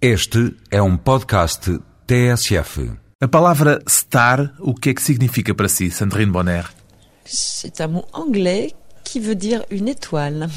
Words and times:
Este 0.00 0.54
é 0.70 0.82
um 0.82 0.94
podcast 0.94 1.80
TSF. 2.06 2.92
A 3.18 3.26
palavra 3.26 3.82
star, 3.88 4.54
o 4.60 4.74
que 4.74 4.90
é 4.90 4.94
que 4.94 5.00
significa 5.00 5.54
para 5.54 5.70
si, 5.70 5.90
Sandrine 5.90 6.30
Bonner? 6.30 6.66
C'est 7.24 7.80
un 7.80 7.88
mot 7.88 8.06
anglais 8.12 8.74
qui 9.02 9.18
veut 9.18 9.34
dire 9.34 9.64
une 9.70 9.88
étoile. 9.88 10.50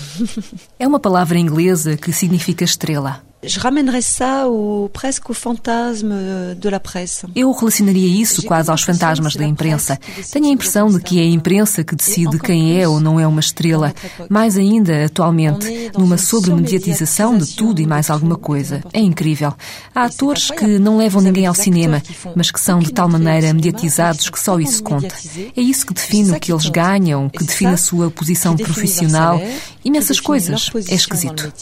É 0.77 0.85
uma 0.85 0.99
palavra 0.99 1.39
inglesa 1.39 1.95
que 1.95 2.11
significa 2.11 2.65
estrela. 2.65 3.23
Je 3.41 3.57
ramènerais 3.57 4.01
ça 4.01 4.49
au, 4.49 4.89
presque 4.89 5.29
au 5.29 5.33
fantasme 5.33 6.55
de 6.55 6.69
la 6.69 6.79
presse. 6.79 7.25
Eu 7.33 7.51
relacionaria 7.53 8.21
isso 8.21 8.43
quase 8.43 8.69
aos 8.69 8.83
fantasmas 8.83 9.37
da 9.37 9.45
imprensa. 9.45 9.97
Tenho 10.29 10.47
a 10.47 10.49
impressão 10.49 10.89
de 10.89 10.99
que 10.99 11.19
é 11.19 11.23
a 11.23 11.27
imprensa 11.27 11.81
que 11.81 11.95
decide 11.95 12.37
quem 12.37 12.81
é 12.81 12.85
ou 12.85 12.99
não 12.99 13.17
é 13.17 13.25
uma 13.25 13.39
estrela. 13.39 13.93
Mais 14.29 14.57
ainda, 14.57 15.05
atualmente, 15.05 15.89
numa 15.97 16.17
sobremediatização 16.17 17.37
de 17.37 17.55
tudo 17.55 17.81
e 17.81 17.87
mais 17.87 18.09
alguma 18.09 18.35
coisa. 18.35 18.83
É 18.91 18.99
incrível. 18.99 19.53
Há 19.95 20.03
atores 20.03 20.51
que 20.51 20.77
não 20.77 20.97
levam 20.97 21.21
ninguém 21.21 21.45
ao 21.45 21.55
cinema, 21.55 22.03
mas 22.35 22.51
que 22.51 22.59
são 22.59 22.79
de 22.79 22.91
tal 22.91 23.07
maneira 23.07 23.53
mediatizados 23.53 24.29
que 24.29 24.39
só 24.39 24.59
isso 24.59 24.83
conta. 24.83 25.15
É 25.55 25.61
isso 25.61 25.85
que 25.85 25.93
define 25.93 26.31
o 26.31 26.39
que 26.39 26.51
eles 26.51 26.67
ganham, 26.67 27.29
que 27.29 27.45
define 27.45 27.71
a 27.71 27.77
sua 27.77 28.11
posição 28.11 28.57
profissional. 28.57 29.41
Imensas 29.85 30.19
coisas. 30.19 30.69
É 30.89 30.95
esquisito. 30.95 31.53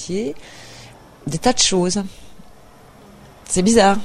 Des 1.28 1.38
tas 1.38 1.54
de 1.54 1.60
choses. 1.60 2.02
C'est 3.50 3.62
bizarre. 3.62 3.98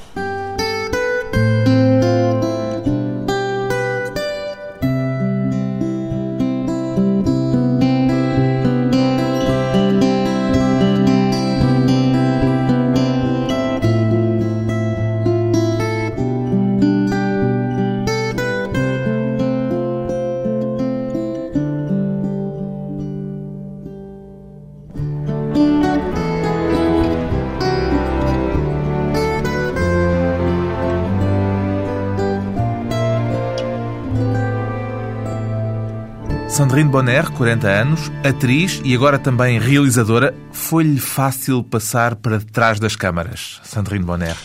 Sandrine 36.53 36.87
Bonner, 36.87 37.31
40 37.31 37.67
anos, 37.67 38.11
atriz 38.23 38.79
e 38.85 38.93
agora 38.93 39.17
também 39.17 39.57
realizadora. 39.57 40.35
Foi-lhe 40.51 40.99
fácil 40.99 41.63
passar 41.63 42.15
para 42.15 42.39
trás 42.39 42.79
das 42.79 42.95
câmaras, 42.95 43.59
Sandrine 43.63 44.05
Bonner? 44.05 44.35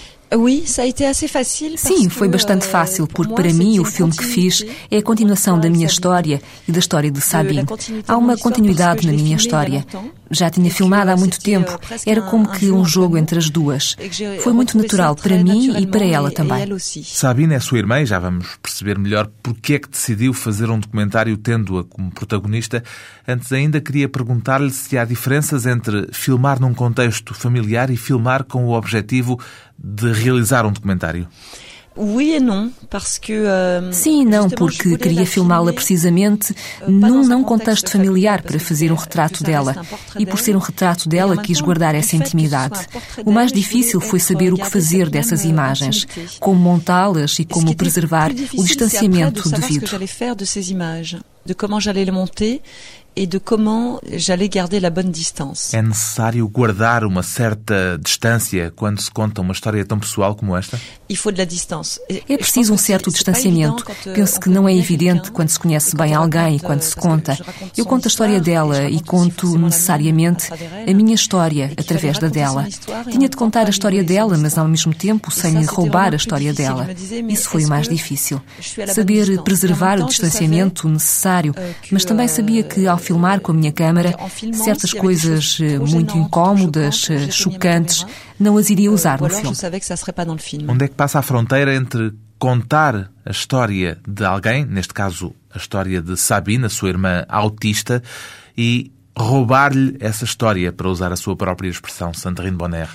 Sim, 1.79 2.09
foi 2.09 2.29
bastante 2.29 2.67
euh, 2.67 2.71
fácil, 2.71 3.07
porque 3.07 3.33
para 3.35 3.53
mim 3.53 3.79
o 3.81 3.85
filme 3.85 4.15
que 4.15 4.25
fiz 4.25 4.65
é 4.91 4.99
a 4.99 5.03
continuação 5.03 5.59
da 5.59 5.71
minha 5.71 5.87
história 5.87 6.43
e 6.67 6.73
da 6.73 6.79
história 6.79 7.11
de 7.11 7.21
Sabine. 7.21 7.65
Há 8.07 8.17
uma 8.17 8.37
continuidade 8.37 9.07
na 9.07 9.13
minha 9.13 9.37
história. 9.37 9.87
Já 10.31 10.51
tinha 10.51 10.71
filmado 10.71 11.11
há 11.11 11.17
muito 11.17 11.41
tempo, 11.41 11.79
era 12.05 12.21
como 12.21 12.51
que 12.51 12.71
um 12.71 12.85
jogo 12.85 13.17
entre 13.17 13.39
as 13.39 13.49
duas. 13.49 13.97
Foi 14.43 14.53
muito 14.53 14.77
natural 14.77 15.17
para 15.17 15.43
mim 15.43 15.79
e 15.79 15.87
para 15.87 16.05
ela 16.05 16.31
também. 16.31 16.67
Sabine 16.79 17.55
é 17.55 17.61
sua 17.61 17.79
irmã 17.79 18.01
e 18.01 18.07
já 18.07 18.19
vamos 18.19 18.59
perceber 18.63 18.99
melhor 18.99 19.31
porque 19.43 19.75
é 19.75 19.79
que 19.79 19.89
decidiu 19.89 20.35
fazer 20.35 20.69
um 20.69 20.79
documentário 20.79 21.37
tendo-a 21.39 21.85
como 21.85 22.11
protagonista. 22.11 22.85
Antes 23.27 23.51
ainda 23.53 23.81
queria 23.81 24.09
perguntar-lhe 24.09 24.71
se 24.71 24.99
há 24.99 25.05
diferenças 25.05 25.65
entre 25.65 26.09
filmar 26.13 26.61
num 26.61 26.75
contexto 26.75 27.33
familiar 27.33 27.89
e 27.89 27.97
filmar 27.97 28.45
com 28.45 28.67
o 28.67 28.73
objetivo 28.73 29.39
de 29.79 30.13
realizar 30.13 30.67
um 30.67 30.73
documentário. 30.73 31.29
Euh, 33.33 33.93
Sim 33.93 34.23
e 34.23 34.25
não, 34.25 34.49
porque 34.49 34.97
queria 34.97 35.27
filmá-la 35.27 35.73
precisamente 35.73 36.55
euh, 36.81 36.89
num 36.89 37.25
não 37.25 37.43
contexto 37.43 37.91
familiar 37.91 38.43
para 38.43 38.61
fazer 38.61 38.93
um 38.93 38.95
retrato 38.95 39.43
dela. 39.43 39.75
E 40.17 40.25
por 40.25 40.39
ser 40.39 40.55
um 40.55 40.61
retrato 40.61 41.09
dela, 41.09 41.37
quis 41.43 41.61
guardar 41.61 41.97
essa 41.97 42.15
intimidade. 42.15 42.87
O 43.27 43.33
mais 43.33 43.51
difícil 43.51 44.01
foi 44.01 44.21
saber 44.21 44.53
o 44.53 44.57
que 44.57 44.71
fazer 44.71 45.11
dessas 45.11 45.45
imagens, 45.45 46.07
como 46.39 46.61
montá-las 46.61 47.37
e 47.41 47.45
como 47.45 47.75
preservar 47.75 48.31
o 48.31 48.63
distanciamento 48.63 49.49
devido. 49.51 49.89
de 51.49 51.55
comment 51.55 51.81
j'allais 51.81 52.05
le 52.05 52.13
monter 52.13 52.61
et 53.19 53.27
de 53.27 53.39
comment 53.39 54.01
j'allais 54.13 54.49
garder 54.49 54.79
la 54.79 54.91
bonne 54.91 55.11
distance. 55.11 55.77
É 55.77 55.83
necessário 55.83 56.49
guardar 56.49 57.05
uma 57.05 57.23
certa 57.25 57.99
distância 58.01 58.73
quando 58.77 59.01
se 59.01 59.11
conta 59.11 59.41
uma 59.41 59.53
história 59.53 59.85
tão 59.85 59.99
pessoal 59.99 60.37
como 60.37 60.57
esta? 60.57 60.79
Il 61.11 61.17
faut 61.17 61.35
de 61.35 61.41
la 61.41 61.45
distance. 61.45 62.01
É 62.09 62.37
preciso 62.37 62.73
um 62.73 62.79
certo 62.79 63.11
distanciamento. 63.11 63.85
Euh, 64.07 64.15
Penso 64.15 64.39
que 64.39 64.49
não 64.49 64.69
é 64.69 64.77
evidente 64.77 65.33
quando 65.33 65.49
se 65.49 65.59
conhece 65.59 65.97
bem 65.97 66.15
alguém 66.15 66.57
e 66.57 66.61
quando 66.61 66.83
se 66.83 66.95
conta. 66.95 67.37
Eu 67.77 67.85
conto 67.85 68.07
a 68.07 68.09
história 68.09 68.41
dela 68.41 68.89
e 68.89 69.01
conto 69.01 69.59
necessariamente 69.59 70.49
a 70.53 70.95
minha 70.95 71.15
história 71.15 71.73
através 71.77 72.19
da 72.19 72.29
dela. 72.29 72.69
Tinha 73.11 73.29
de 73.29 73.37
contar 73.37 73.67
a 73.67 73.71
história 73.71 74.05
dela, 74.05 74.39
mas 74.39 74.57
ao 74.57 74.69
mesmo 74.69 74.95
tempo 74.95 75.31
sem 75.33 75.59
lhe 75.59 75.65
roubar 75.67 76.13
a 76.13 76.17
história 76.17 76.53
dela. 76.53 76.87
Isso 77.29 77.49
foi 77.49 77.65
o 77.65 77.69
mais 77.69 77.89
difícil. 77.89 78.41
Saber 78.95 79.43
preservar 79.43 79.99
o 80.01 80.07
distanciamento 80.07 80.89
necessário, 80.89 81.53
euh, 81.57 81.73
mas 81.91 82.05
também 82.05 82.29
sabia 82.29 82.63
que 82.63 82.87
ao 82.87 82.99
filmar 83.09 83.41
com 83.41 83.53
a 83.53 83.55
minha 83.55 83.73
câmara, 83.73 84.15
certas 84.53 84.93
coisas 84.93 85.59
eh, 85.61 85.79
muito 85.79 86.17
incómodas, 86.17 87.09
eh, 87.11 87.31
chocantes, 87.31 88.07
não 88.39 88.57
as 88.57 88.71
iria 88.71 88.91
usar 88.91 89.21
no 89.21 89.29
filme. 89.29 89.55
Onde 90.69 90.85
é 90.85 90.89
que 90.89 90.95
passa 90.95 91.19
a 91.19 91.23
fronteira 91.23 91.75
entre 91.75 92.13
contar 92.39 93.11
a 93.25 93.31
história 93.31 93.99
de 94.07 94.25
alguém, 94.25 94.65
neste 94.65 94.95
caso 94.95 95.35
a 95.53 95.59
história 95.59 96.01
de 96.01 96.17
Sabine, 96.17 96.67
a 96.67 96.69
sua 96.69 96.91
irmã 96.91 97.25
autista, 97.29 98.03
e 98.57 98.93
roubar-lhe 99.17 99.97
essa 99.99 100.25
história, 100.25 100.73
para 100.73 100.89
usar 100.89 101.13
a 101.13 101.17
sua 101.17 101.35
própria 101.35 101.69
expressão, 101.69 102.15
Sandrine 102.15 102.57
Bonner? 102.57 102.89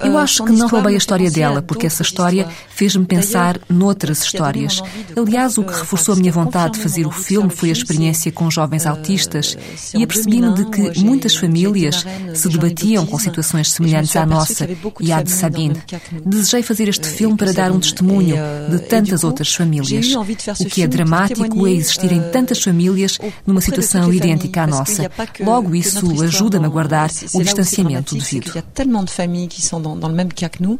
Eu 0.00 0.16
acho 0.16 0.44
que 0.44 0.52
não 0.52 0.68
roubei 0.68 0.94
a 0.94 0.98
história 0.98 1.30
dela, 1.30 1.60
porque 1.60 1.86
essa 1.86 2.02
história 2.02 2.48
fez-me 2.70 3.04
pensar 3.04 3.58
noutras 3.68 4.22
histórias. 4.22 4.82
Aliás, 5.16 5.58
o 5.58 5.64
que 5.64 5.72
reforçou 5.72 6.14
a 6.14 6.18
minha 6.18 6.32
vontade 6.32 6.74
de 6.74 6.80
fazer 6.80 7.06
o 7.06 7.10
filme 7.10 7.50
foi 7.50 7.70
a 7.70 7.72
experiência 7.72 8.30
com 8.30 8.50
jovens 8.50 8.86
autistas 8.86 9.56
e 9.94 10.02
apercebi-me 10.02 10.54
de 10.54 10.64
que 10.66 11.00
muitas 11.00 11.34
famílias 11.34 12.04
se 12.34 12.48
debatiam 12.48 13.04
com 13.06 13.18
situações 13.18 13.72
semelhantes 13.72 14.14
à 14.16 14.24
nossa 14.24 14.68
e 15.00 15.12
à 15.12 15.22
de 15.22 15.30
Sabine. 15.30 15.82
Desejei 16.24 16.62
fazer 16.62 16.88
este 16.88 17.08
filme 17.08 17.36
para 17.36 17.52
dar 17.52 17.72
um 17.72 17.80
testemunho 17.80 18.36
de 18.70 18.78
tantas 18.80 19.24
outras 19.24 19.52
famílias. 19.54 20.14
O 20.60 20.64
que 20.66 20.82
é 20.82 20.86
dramático 20.86 21.66
é 21.66 21.72
existirem 21.72 22.22
tantas 22.30 22.62
famílias 22.62 23.18
numa 23.46 23.60
situação 23.60 24.12
idêntica 24.12 24.62
à 24.62 24.66
nossa. 24.66 25.10
Logo, 25.40 25.74
isso 25.74 26.22
ajuda-me 26.22 26.66
a 26.66 26.68
guardar 26.68 27.10
o 27.34 27.42
distanciamento 27.42 27.71
distanciamento 27.76 28.14
devido. 28.14 28.50
Il 28.50 28.56
y 28.56 28.58
a 28.58 28.62
tellement 28.62 29.02
de 29.02 29.10
familles 29.10 29.48
qui 29.48 29.62
sont 29.62 29.80
dans, 29.80 29.96
dans 29.96 30.08
le 30.08 30.14
même 30.14 30.32
cas 30.32 30.48
que 30.48 30.62
nous 30.62 30.78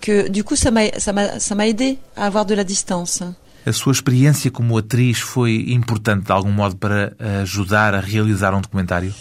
que 0.00 0.28
du 0.28 0.44
coup 0.44 0.56
ça 0.56 0.70
m'a 0.70 0.90
ça 0.98 1.66
aidé 1.66 1.98
à 2.16 2.26
avoir 2.26 2.44
de 2.44 2.54
la 2.54 2.64
distance. 2.64 3.22
A 3.64 3.72
sua 3.72 3.92
experiência 3.92 4.50
como 4.50 4.76
atriz 4.76 5.20
foi 5.20 5.66
importante 5.68 6.24
de 6.24 6.32
algum 6.32 6.50
modo 6.50 6.74
para 6.76 7.14
ajudar 7.42 7.94
a 7.94 8.00
realizar 8.00 8.52
um 8.54 8.60
documentário? 8.60 9.14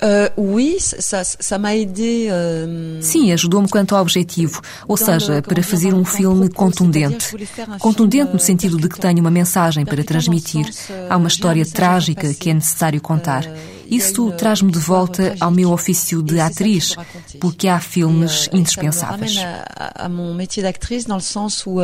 Uh, 0.00 0.54
oui, 0.54 0.76
ça, 0.78 1.24
ça 1.24 1.58
m'a 1.58 1.74
aidé. 1.74 2.28
Uh, 2.28 3.02
Sim, 3.02 3.32
ajudou-me 3.32 3.68
quanto 3.68 3.96
ao 3.96 4.02
objetivo, 4.02 4.60
ou 4.86 4.96
seja, 4.96 5.42
para 5.42 5.60
fazer 5.62 5.92
um 5.92 6.04
filme 6.04 6.48
contundente. 6.48 7.34
Contundente 7.80 8.32
no 8.32 8.38
sentido 8.38 8.76
de 8.76 8.88
que 8.88 8.98
tenho 8.98 9.20
uma 9.20 9.30
mensagem 9.30 9.84
para 9.84 10.04
transmitir. 10.04 10.68
Há 11.10 11.16
uma 11.16 11.26
história 11.26 11.66
trágica 11.66 12.32
que 12.32 12.50
é 12.50 12.54
necessário 12.54 13.00
contar. 13.00 13.44
Isso 13.88 14.30
traz-me 14.32 14.70
de 14.70 14.78
volta 14.78 15.34
ao 15.40 15.50
meu 15.50 15.72
ofício 15.72 16.22
de 16.22 16.38
atriz, 16.38 16.94
porque 17.40 17.68
há 17.68 17.80
filmes 17.80 18.48
indispensáveis. 18.52 19.38
A 19.76 20.08
mon 20.08 20.34
métier 20.34 20.62
d'actrice 20.62 21.06
dans 21.06 21.16
le 21.16 21.22
sens 21.22 21.64
où 21.66 21.80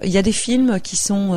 il 0.00 0.10
y 0.10 0.16
a 0.16 0.22
des 0.22 0.32
films 0.32 0.80
qui 0.80 0.96
sont 0.96 1.32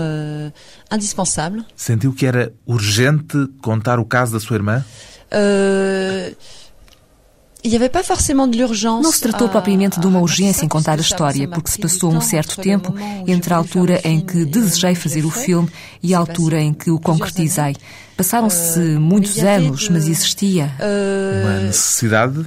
indispensables. 0.91 1.65
Sentiu 1.75 2.13
que 2.13 2.25
era 2.25 2.51
urgente 2.67 3.37
contar 3.61 3.99
o 3.99 4.05
caso 4.05 4.33
da 4.33 4.39
sua 4.39 4.55
irmã? 4.57 4.85
Euh, 5.33 6.31
Não 9.01 9.11
se 9.11 9.21
tratou 9.21 9.49
propriamente 9.49 9.99
de 9.99 10.07
uma 10.07 10.19
urgência 10.19 10.65
em 10.65 10.67
contar 10.67 10.97
a 10.97 11.01
história, 11.01 11.47
porque 11.47 11.71
se 11.71 11.79
passou 11.79 12.13
um 12.13 12.21
certo 12.21 12.61
tempo 12.61 12.93
entre 13.27 13.53
a 13.53 13.57
altura 13.57 14.01
em 14.03 14.19
que 14.19 14.45
desejei 14.45 14.95
fazer 14.95 15.25
o 15.25 15.31
filme 15.31 15.69
e 16.01 16.13
a 16.13 16.19
altura 16.19 16.61
em 16.61 16.73
que 16.73 16.91
o 16.91 16.99
concretizei. 16.99 17.75
Passaram-se 18.17 18.79
muitos 18.79 19.39
anos, 19.39 19.89
mas 19.89 20.07
existia. 20.07 20.71
Uma 21.43 21.59
necessidade? 21.61 22.45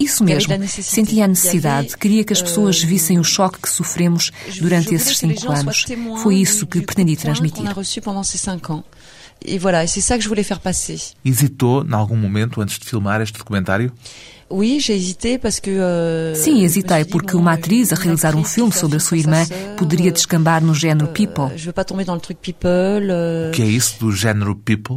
Isso 0.00 0.24
mesmo. 0.24 0.54
Sentia 0.68 1.24
a 1.24 1.28
necessidade. 1.28 1.96
Queria 1.98 2.24
que 2.24 2.32
as 2.32 2.40
pessoas 2.40 2.82
vissem 2.82 3.18
o 3.18 3.24
choque 3.24 3.60
que 3.60 3.68
sofremos 3.68 4.30
durante 4.58 4.94
esses 4.94 5.18
cinco 5.18 5.52
anos. 5.52 5.84
Foi 6.22 6.36
isso 6.36 6.66
que 6.66 6.80
pretendi 6.80 7.14
transmitir. 7.16 7.62
E 9.46 9.58
voilà, 9.58 9.86
c'est 9.86 10.00
ça 10.00 10.16
que 10.16 10.22
je 10.22 10.28
voulais 10.28 10.42
faire 10.42 10.60
passer. 10.60 10.98
Hesitou, 11.24 11.84
em 11.84 11.92
algum 11.92 12.16
momento, 12.16 12.60
antes 12.60 12.78
de 12.78 12.84
filmar 12.84 13.20
este 13.20 13.38
documentário? 13.38 13.92
Euh, 15.66 16.34
Sim, 16.34 16.64
hesitei 16.64 17.04
porque 17.04 17.36
uma 17.36 17.54
atriz 17.54 17.92
a 17.92 17.96
realizar 17.96 18.36
um 18.36 18.44
filme 18.44 18.72
sobre 18.72 18.98
a 18.98 19.00
sua 19.00 19.18
irmã 19.18 19.44
poderia 19.76 20.12
descambar 20.12 20.62
no 20.62 20.74
género 20.74 21.08
people. 21.08 21.44
O 21.44 23.50
que 23.52 23.62
é 23.62 23.66
isso 23.66 23.98
do 23.98 24.12
género 24.12 24.54
people? 24.54 24.96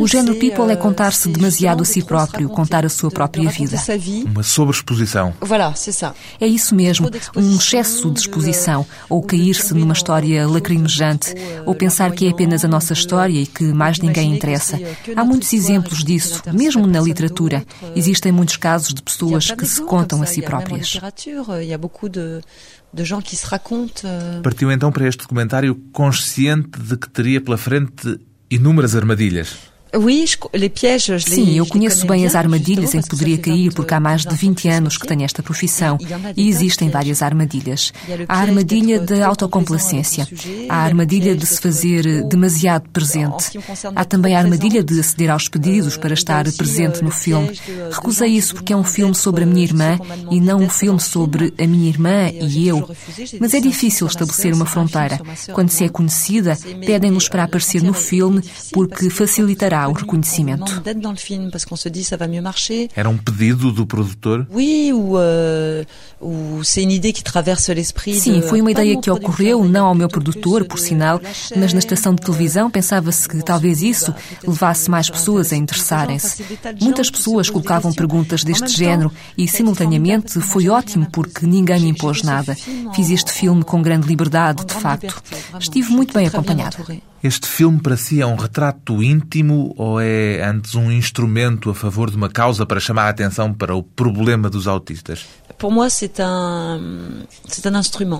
O 0.00 0.08
género 0.08 0.36
people 0.36 0.70
é 0.72 0.76
contar-se 0.76 1.28
demasiado 1.28 1.82
a 1.82 1.84
si 1.84 2.02
próprio, 2.02 2.48
contar 2.48 2.84
a 2.84 2.88
sua 2.88 3.10
própria 3.10 3.48
vida. 3.50 3.76
Uma 4.26 4.42
sobreexposição. 4.42 5.32
É 6.40 6.46
isso 6.46 6.74
mesmo, 6.74 7.08
um 7.36 7.56
excesso 7.56 8.10
de 8.10 8.20
exposição, 8.20 8.84
ou 9.08 9.22
cair-se 9.22 9.72
numa 9.74 9.92
história 9.92 10.46
lacrimejante, 10.46 11.34
ou 11.64 11.74
pensar 11.74 12.10
que 12.12 12.26
é 12.26 12.30
apenas 12.30 12.64
a 12.64 12.68
nossa 12.68 12.92
história 12.94 13.40
e 13.40 13.46
que 13.46 13.64
mais 13.64 13.98
ninguém 13.98 14.34
interessa. 14.34 14.78
Há 15.14 15.24
muitos 15.24 15.52
exemplos 15.52 16.02
disso, 16.02 16.42
mesmo 16.52 16.86
na 16.86 17.00
literatura. 17.00 17.64
Existem 17.94 18.32
muitos 18.40 18.56
casos 18.56 18.94
de 18.94 19.02
pessoas 19.02 19.50
que 19.50 19.66
se 19.66 19.82
contam 19.82 20.22
a 20.22 20.26
si 20.26 20.40
próprias. 20.40 20.98
Partiu 24.42 24.72
então 24.72 24.90
para 24.90 25.06
este 25.06 25.20
documentário 25.20 25.74
consciente 25.92 26.80
de 26.80 26.96
que 26.96 27.08
teria 27.10 27.40
pela 27.40 27.58
frente 27.58 28.18
inúmeras 28.50 28.96
armadilhas. 28.96 29.69
Sim, 31.34 31.56
eu 31.56 31.66
conheço 31.66 32.06
bem 32.06 32.24
as 32.26 32.34
armadilhas 32.34 32.94
em 32.94 33.00
que 33.00 33.08
poderia 33.08 33.38
cair, 33.38 33.72
porque 33.72 33.92
há 33.94 34.00
mais 34.00 34.22
de 34.22 34.34
20 34.34 34.68
anos 34.68 34.96
que 34.96 35.06
tenho 35.06 35.24
esta 35.24 35.42
profissão 35.42 35.98
e 36.36 36.48
existem 36.48 36.88
várias 36.88 37.22
armadilhas. 37.22 37.92
Há 38.28 38.36
a 38.36 38.40
armadilha 38.40 39.00
da 39.00 39.26
autocomplacência, 39.26 40.28
há 40.68 40.76
a 40.76 40.84
armadilha 40.84 41.34
de 41.34 41.46
se 41.46 41.60
fazer 41.60 42.24
demasiado 42.24 42.88
presente, 42.90 43.58
há 43.94 44.04
também 44.04 44.36
a 44.36 44.38
armadilha 44.38 44.82
de 44.82 45.00
aceder 45.00 45.30
aos 45.30 45.48
pedidos 45.48 45.96
para 45.96 46.14
estar 46.14 46.44
presente 46.52 47.02
no 47.02 47.10
filme. 47.10 47.58
Recusei 47.90 48.30
isso 48.30 48.54
porque 48.54 48.72
é 48.72 48.76
um 48.76 48.84
filme 48.84 49.14
sobre 49.14 49.44
a 49.44 49.46
minha 49.46 49.64
irmã 49.64 49.98
e 50.30 50.40
não 50.40 50.60
um 50.60 50.68
filme 50.68 51.00
sobre 51.00 51.52
a 51.58 51.66
minha 51.66 51.88
irmã 51.88 52.28
e 52.30 52.68
eu. 52.68 52.88
Mas 53.40 53.54
é 53.54 53.60
difícil 53.60 54.06
estabelecer 54.06 54.54
uma 54.54 54.66
fronteira. 54.66 55.20
Quando 55.52 55.70
se 55.70 55.84
é 55.84 55.88
conhecida, 55.88 56.56
pedem-nos 56.86 57.28
para 57.28 57.44
aparecer 57.44 57.82
no 57.82 57.94
filme 57.94 58.42
porque 58.72 59.10
facilitará 59.10 59.79
o 59.88 59.92
reconhecimento. 59.92 60.64
Era 62.94 63.08
um 63.08 63.16
pedido 63.16 63.72
do 63.72 63.86
produtor? 63.86 64.46
Euh, 65.18 65.84
Sim, 68.20 68.42
foi 68.42 68.60
uma 68.60 68.70
ideia 68.70 69.00
que 69.00 69.10
ocorreu, 69.10 69.64
não 69.64 69.86
ao 69.86 69.94
meu 69.94 70.08
produtor, 70.08 70.64
por 70.64 70.78
sinal, 70.78 71.20
mas 71.56 71.72
na 71.72 71.78
estação 71.78 72.14
de 72.14 72.22
televisão 72.22 72.70
pensava-se 72.70 73.28
que 73.28 73.42
talvez 73.42 73.82
isso 73.82 74.14
levasse 74.46 74.90
mais 74.90 75.08
pessoas 75.08 75.52
a 75.52 75.56
interessarem-se. 75.56 76.44
Muitas 76.80 77.10
pessoas 77.10 77.48
colocavam 77.50 77.92
perguntas 77.92 78.44
deste 78.44 78.68
género 78.76 79.10
e, 79.36 79.48
simultaneamente, 79.48 80.40
foi 80.40 80.68
ótimo 80.68 81.06
porque 81.10 81.46
ninguém 81.46 81.80
me 81.80 81.88
impôs 81.90 82.22
nada. 82.22 82.54
Fiz 82.94 83.10
este 83.10 83.32
filme 83.32 83.62
com 83.64 83.80
grande 83.82 84.06
liberdade, 84.06 84.64
de 84.64 84.74
facto. 84.74 85.22
Estive 85.58 85.90
muito 85.90 86.12
bem 86.14 86.26
acompanhado. 86.26 86.76
Este 87.22 87.46
filme 87.46 87.78
para 87.82 87.98
si 87.98 88.22
é 88.22 88.26
um 88.26 88.34
retrato 88.34 89.02
íntimo 89.02 89.74
ou 89.76 90.00
é 90.00 90.42
antes 90.42 90.74
um 90.74 90.90
instrumento 90.90 91.68
a 91.68 91.74
favor 91.74 92.10
de 92.10 92.16
uma 92.16 92.30
causa 92.30 92.64
para 92.64 92.80
chamar 92.80 93.04
a 93.04 93.08
atenção 93.10 93.52
para 93.52 93.74
o 93.74 93.82
problema 93.82 94.48
dos 94.48 94.66
autistas? 94.66 95.26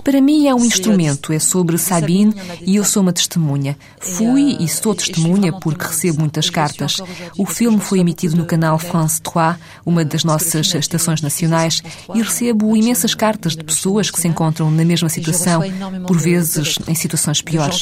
Para 0.03 0.21
mim 0.21 0.47
é 0.47 0.55
um 0.55 0.65
instrumento, 0.65 1.33
é 1.33 1.39
sobre 1.39 1.79
Sabine 1.79 2.35
e 2.61 2.77
eu 2.77 2.85
sou 2.85 3.03
uma 3.03 3.13
testemunha. 3.13 3.77
Fui 3.99 4.57
e 4.61 4.69
sou 4.69 4.95
testemunha 4.95 5.53
porque 5.53 5.87
recebo 5.87 6.21
muitas 6.21 6.51
cartas. 6.51 6.99
O 7.39 7.47
filme 7.47 7.81
foi 7.81 8.01
emitido 8.01 8.37
no 8.37 8.45
canal 8.45 8.79
France 8.79 9.21
3, 9.23 9.57
uma 9.87 10.05
das 10.05 10.23
nossas 10.25 10.75
estações 10.75 11.23
nacionais, 11.23 11.83
e 12.15 12.23
recebo 12.23 12.77
imensas 12.77 13.15
cartas 13.15 13.57
de 13.57 13.65
pessoas 13.65 14.11
que 14.11 14.21
se 14.21 14.29
encontram 14.29 14.71
na 14.71 14.85
mesma 14.85 15.09
situação, 15.09 15.63
por 16.07 16.19
vezes 16.19 16.79
em 16.87 16.95
situações 16.95 17.41
piores. 17.43 17.75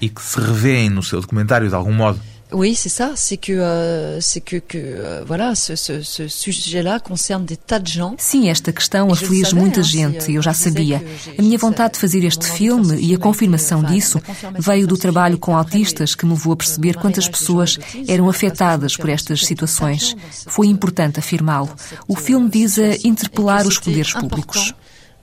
E 0.00 0.08
que 0.08 0.22
se 0.22 0.40
revêem 0.40 0.90
no 0.90 1.02
seu 1.02 1.20
documentário 1.20 1.68
de 1.68 1.74
algum 1.74 1.92
modo. 1.92 2.20
Oui, 2.50 2.74
c'est 2.74 2.88
ça. 2.88 3.12
C'est 3.14 3.36
que, 3.36 3.52
euh, 3.52 4.20
c'est 4.20 4.40
que, 4.40 4.56
que 4.56 4.78
euh, 4.78 5.22
voilà, 5.26 5.54
ce, 5.54 5.76
ce, 5.76 6.02
ce 6.02 6.28
sujet-là 6.28 6.98
concerne 6.98 7.44
des 7.44 7.58
tas 7.58 7.78
de 7.78 7.86
gens. 7.86 8.14
Sim, 8.18 8.48
esta 8.48 8.72
questão 8.72 9.12
aflige 9.12 9.54
muita 9.54 9.82
gente. 9.82 10.32
Eu 10.32 10.40
já 10.40 10.54
sabia. 10.54 11.02
A 11.38 11.42
minha 11.42 11.58
vontade 11.58 11.94
de 11.94 12.00
fazer 12.00 12.24
este 12.24 12.46
filme 12.50 12.96
e 13.00 13.14
a 13.14 13.18
confirmação 13.18 13.82
disso 13.82 14.20
veio 14.58 14.86
do 14.86 14.96
trabalho 14.96 15.38
com 15.38 15.54
autistas 15.56 16.14
que 16.14 16.24
me 16.24 16.32
levou 16.32 16.54
a 16.54 16.56
perceber 16.56 16.96
quantas 16.96 17.28
pessoas 17.28 17.78
eram 18.06 18.28
afetadas 18.28 18.96
por 18.96 19.10
estas 19.10 19.44
situações. 19.44 20.16
Foi 20.46 20.68
importante 20.68 21.18
afirmá-lo. 21.18 21.70
O 22.06 22.16
filme 22.16 22.48
visa 22.48 22.96
interpelar 23.06 23.66
os 23.66 23.78
poderes 23.78 24.12
públicos. 24.12 24.74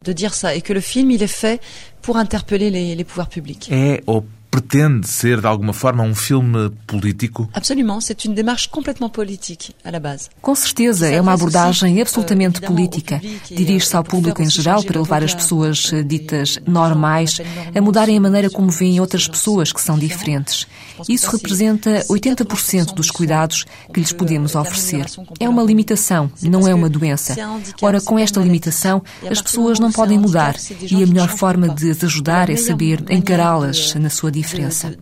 De 0.03 0.13
dire 0.13 0.35
ça 0.35 0.55
et 0.55 0.61
que 0.61 0.71
le 0.71 0.81
film 0.81 1.09
il 1.09 1.23
est 1.23 1.27
fait 1.27 1.59
pour 2.03 2.17
interpeller 2.17 2.69
les, 2.69 2.93
les 2.93 3.03
pouvoirs 3.03 3.27
publics. 3.27 3.67
É 3.71 4.03
ou 4.05 4.23
pretende 4.55 5.05
ser 5.09 5.41
de 5.41 5.47
alguma 5.47 5.73
forma 5.73 6.01
um 6.01 6.15
filme 6.15 6.71
político? 6.87 7.49
Absolument, 7.53 7.99
c'est 7.99 8.23
une 8.23 8.33
démarche 8.33 8.69
complètement 8.69 9.09
politique 9.09 9.75
à 9.83 9.91
la 9.91 9.99
base. 9.99 10.29
Com 10.41 10.55
certeza, 10.55 11.07
é 11.07 11.19
uma 11.19 11.33
abordagem 11.33 12.01
absolutamente 12.01 12.61
política. 12.61 13.21
Dirige-se 13.51 13.97
ao 13.97 14.03
público 14.03 14.41
em 14.41 14.49
geral 14.49 14.81
para 14.81 15.01
levar 15.01 15.23
as 15.23 15.35
pessoas 15.35 15.91
eh, 15.91 16.03
ditas 16.03 16.57
normais 16.65 17.41
a 17.75 17.81
mudarem 17.81 18.17
a 18.17 18.21
maneira 18.21 18.49
como 18.49 18.69
veem 18.69 19.01
outras 19.01 19.27
pessoas 19.27 19.73
que 19.73 19.81
são 19.81 19.99
diferentes. 19.99 20.65
Isso 21.07 21.29
representa 21.31 22.05
80% 22.09 22.93
dos 22.93 23.11
cuidados 23.11 23.65
que 23.93 23.99
lhes 23.99 24.11
podemos 24.11 24.55
oferecer. 24.55 25.05
É 25.39 25.47
uma 25.49 25.63
limitação, 25.63 26.31
não 26.41 26.67
é 26.67 26.73
uma 26.73 26.89
doença. 26.89 27.35
Ora, 27.81 28.01
com 28.01 28.17
esta 28.17 28.39
limitação, 28.39 29.03
as 29.29 29.41
pessoas 29.41 29.79
não 29.79 29.91
podem 29.91 30.17
mudar 30.17 30.55
e 30.81 31.03
a 31.03 31.07
melhor 31.07 31.29
forma 31.29 31.69
de 31.69 31.91
as 31.91 32.03
ajudar 32.03 32.49
é 32.49 32.55
saber 32.55 33.03
encará-las 33.09 33.95
na 33.95 34.09
sua 34.09 34.31
diferença. 34.31 34.95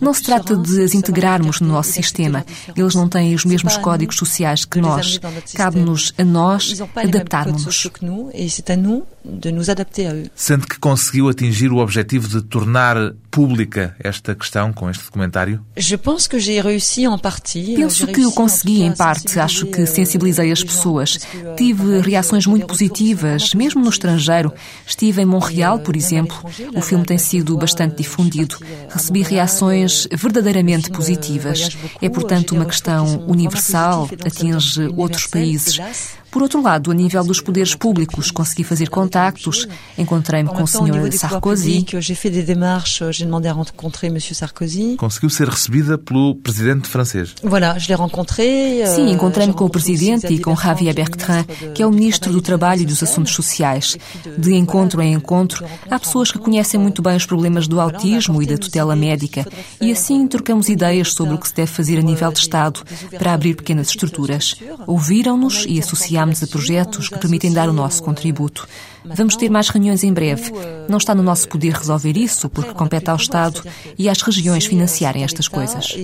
Não 0.00 0.12
se 0.12 0.22
trata 0.22 0.56
de 0.56 0.82
as 0.82 0.94
integrarmos 0.94 1.60
no 1.60 1.68
nosso 1.68 1.92
sistema. 1.92 2.44
Eles 2.76 2.94
não 2.94 3.08
têm 3.08 3.34
os 3.34 3.44
mesmos 3.44 3.76
códigos 3.76 4.16
sociais 4.16 4.64
que 4.64 4.80
nós. 4.80 5.20
Cabe-nos 5.54 6.12
a 6.18 6.24
nós 6.24 6.80
adaptarmos-nos 6.94 7.88
de 9.24 9.52
nos 9.52 9.68
adapter 9.68 10.06
a 10.06 10.14
eux. 10.14 10.30
Sente 10.34 10.66
que 10.66 10.78
conseguiu 10.78 11.28
atingir 11.28 11.70
o 11.70 11.78
objetivo 11.78 12.28
de 12.28 12.42
tornar 12.42 12.96
pública 13.38 13.94
esta 14.00 14.34
questão 14.34 14.72
com 14.72 14.90
este 14.90 15.04
documentário? 15.04 15.64
Penso 17.76 18.04
que 18.08 18.26
o 18.26 18.32
consegui 18.32 18.82
em 18.82 18.90
parte. 18.90 19.38
Acho 19.38 19.64
que 19.66 19.86
sensibilizei 19.86 20.50
as 20.50 20.64
pessoas. 20.64 21.20
Tive 21.56 22.00
reações 22.00 22.46
muito 22.46 22.66
positivas, 22.66 23.54
mesmo 23.54 23.80
no 23.80 23.90
estrangeiro. 23.90 24.52
Estive 24.84 25.22
em 25.22 25.24
Montreal, 25.24 25.78
por 25.78 25.94
exemplo. 25.94 26.36
O 26.74 26.82
filme 26.82 27.04
tem 27.04 27.16
sido 27.16 27.56
bastante 27.56 27.98
difundido. 27.98 28.56
Recebi 28.90 29.22
reações 29.22 30.08
verdadeiramente 30.10 30.90
positivas. 30.90 31.68
É, 32.02 32.08
portanto, 32.08 32.56
uma 32.56 32.64
questão 32.64 33.24
universal, 33.28 34.10
atinge 34.26 34.88
outros 34.96 35.28
países. 35.28 35.78
Por 36.30 36.42
outro 36.42 36.62
lado, 36.62 36.90
a 36.90 36.94
nível 36.94 37.24
dos 37.24 37.40
poderes 37.40 37.74
públicos, 37.74 38.30
consegui 38.30 38.62
fazer 38.62 38.90
contactos, 38.90 39.66
encontrei-me 39.96 40.48
com 40.48 40.62
o 40.62 40.66
Sr. 40.66 41.10
Sarkozy. 41.12 41.78
Conseguiu 44.96 45.30
ser 45.30 45.48
recebida 45.48 45.96
pelo 45.96 46.34
presidente 46.36 46.86
francês. 46.86 47.34
Sim, 48.88 49.10
encontrei-me 49.10 49.54
com 49.54 49.64
o 49.64 49.70
presidente 49.70 50.26
e 50.26 50.38
com 50.38 50.54
Javier 50.54 50.94
Bertrand, 50.94 51.44
que 51.74 51.82
é 51.82 51.86
o 51.86 51.90
ministro 51.90 52.30
do 52.30 52.42
Trabalho 52.42 52.82
e 52.82 52.86
dos 52.86 53.02
Assuntos 53.02 53.32
Sociais. 53.32 53.96
De 54.36 54.54
encontro 54.54 55.00
em 55.00 55.14
encontro, 55.14 55.64
há 55.90 55.98
pessoas 55.98 56.30
que 56.30 56.38
conhecem 56.38 56.78
muito 56.78 57.00
bem 57.00 57.16
os 57.16 57.24
problemas 57.24 57.66
do 57.66 57.80
autismo 57.80 58.42
e 58.42 58.46
da 58.46 58.58
tutela 58.58 58.94
médica, 58.94 59.46
e 59.80 59.90
assim 59.90 60.26
trocamos 60.26 60.68
ideias 60.68 61.12
sobre 61.12 61.34
o 61.34 61.38
que 61.38 61.48
se 61.48 61.54
deve 61.54 61.72
fazer 61.72 61.98
a 61.98 62.02
nível 62.02 62.30
de 62.30 62.40
Estado 62.40 62.82
para 63.18 63.32
abrir 63.32 63.54
pequenas 63.54 63.88
estruturas. 63.88 64.56
Ouviram-nos 64.86 65.64
e 65.66 65.78
associaram 65.78 66.17
associámos 66.18 66.42
a 66.42 66.46
projetos 66.46 67.08
que 67.08 67.18
permitem 67.18 67.52
dar 67.52 67.68
o 67.68 67.72
nosso 67.72 68.02
contributo. 68.02 68.66
Vamos 69.04 69.36
ter 69.36 69.48
mais 69.48 69.68
reuniões 69.68 70.02
em 70.02 70.12
breve. 70.12 70.52
Não 70.88 70.98
está 70.98 71.14
no 71.14 71.22
nosso 71.22 71.48
poder 71.48 71.72
resolver 71.72 72.16
isso, 72.16 72.48
porque 72.48 72.74
compete 72.74 73.08
ao 73.10 73.16
Estado 73.16 73.62
e 73.96 74.08
às 74.08 74.20
regiões 74.20 74.66
financiarem 74.66 75.22
estas 75.22 75.48
coisas. 75.48 75.94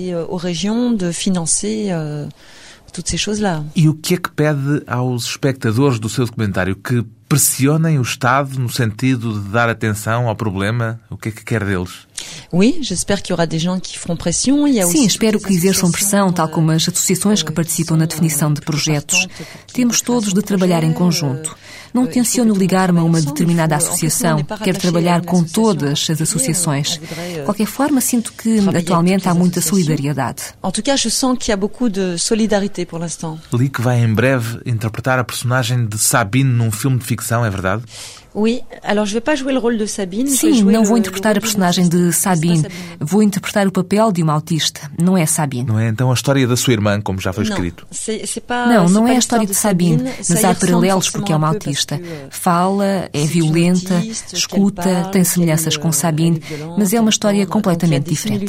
E 3.75 3.89
o 3.89 3.95
que 3.95 4.15
é 4.15 4.17
que 4.17 4.31
pede 4.31 4.83
aos 4.87 5.25
espectadores 5.25 5.99
do 5.99 6.09
seu 6.09 6.25
documentário? 6.27 6.77
Que 6.77 7.05
pressionem 7.29 7.99
o 7.99 8.03
Estado 8.03 8.59
no 8.59 8.69
sentido 8.69 9.41
de 9.41 9.49
dar 9.49 9.69
atenção 9.69 10.29
ao 10.29 10.37
problema? 10.37 11.01
O 11.11 11.17
que 11.17 11.31
é 11.31 11.33
que 11.33 11.45
quer 11.45 11.65
deles? 11.65 12.07
Sim, 14.91 15.07
espero 15.07 15.41
que 15.41 15.53
exerçam 15.53 15.91
pressão, 15.91 16.33
tal 16.33 16.49
como 16.49 16.71
as 16.71 16.89
associações 16.89 17.43
que 17.43 17.53
participam 17.53 17.97
na 17.97 18.07
definição 18.07 18.53
de 18.53 18.61
projetos. 18.61 19.27
Temos 19.73 20.01
todos 20.01 20.33
de 20.33 20.43
trabalhar 20.43 20.85
em 20.85 20.93
conjunto. 20.93 21.57
Não 21.93 22.07
tenciono 22.09 22.55
ligar-me 22.55 22.99
a 22.99 23.05
uma 23.05 23.21
determinada 23.21 23.77
associação. 23.77 24.45
Quero 24.65 24.81
trabalhar 24.81 25.25
com 25.25 25.45
todas 25.45 26.09
as 26.11 26.21
associações. 26.21 26.99
De 26.99 27.43
qualquer 27.45 27.67
forma, 27.67 28.01
sinto 28.01 28.33
que 28.33 28.59
atualmente 28.77 29.29
há 29.29 29.35
muita 29.35 29.61
solidariedade. 29.61 30.43
En 30.61 30.73
tout 30.73 30.83
cas, 30.83 31.01
je 31.01 31.09
sens 31.09 31.39
qu'il 31.39 31.51
y 31.51 31.53
a 31.53 31.57
beaucoup 31.57 31.89
de 31.89 32.17
solidarité 32.19 32.85
pour 32.85 32.99
l'instant. 32.99 33.39
Li 33.53 33.69
que 33.69 33.81
vai 33.81 34.03
em 34.03 34.13
breve 34.13 34.61
interpretar 34.67 35.19
a 35.19 35.25
personagem 35.25 35.87
de 35.87 35.97
Sabine 35.99 36.51
num 36.51 36.73
filme 36.73 36.99
de 36.99 37.05
ficção, 37.05 37.45
é 37.45 37.51
verdade? 37.51 37.85
Sim, 40.27 40.65
não 40.65 40.85
vou 40.85 40.99
interpretar 40.99 41.39
a 41.39 41.41
personagem 41.41 41.89
de 41.89 42.13
Sabine. 42.13 42.67
Vou 42.99 43.23
interpretar 43.23 43.67
o 43.67 43.71
papel 43.73 44.11
de 44.11 44.23
uma 44.23 44.33
autista. 44.33 44.91
Não 45.01 45.17
é 45.17 45.25
Sabine. 45.25 45.65
Não 45.65 45.79
é 45.79 45.89
então 45.89 46.11
a 46.11 46.15
história 46.15 46.47
da 46.47 46.57
sua 46.57 46.73
irmã, 46.73 47.01
como 47.01 47.21
já 47.21 47.33
foi 47.33 47.45
escrito? 47.45 47.87
Não, 48.69 48.89
não 48.89 49.07
é 49.09 49.13
a 49.15 49.19
história 49.19 49.47
de 49.47 49.55
Sabine, 49.55 50.03
mas 50.29 50.45
há 50.45 50.55
paralelos 50.55 51.11
porque 51.11 51.33
é 51.33 51.37
uma 51.37 51.49
autista. 51.49 51.95
Euh, 51.95 52.27
Fala, 52.31 53.09
é 53.13 53.25
violenta, 53.25 53.95
escuta, 54.33 54.83
tem 55.13 55.23
semelhanças 55.25 55.77
com 55.77 55.93
Sabine, 55.93 56.43
mas 56.77 56.93
é 56.93 57.01
uma 57.01 57.11
história 57.11 57.47
completamente 57.47 58.09
diferente. 58.11 58.41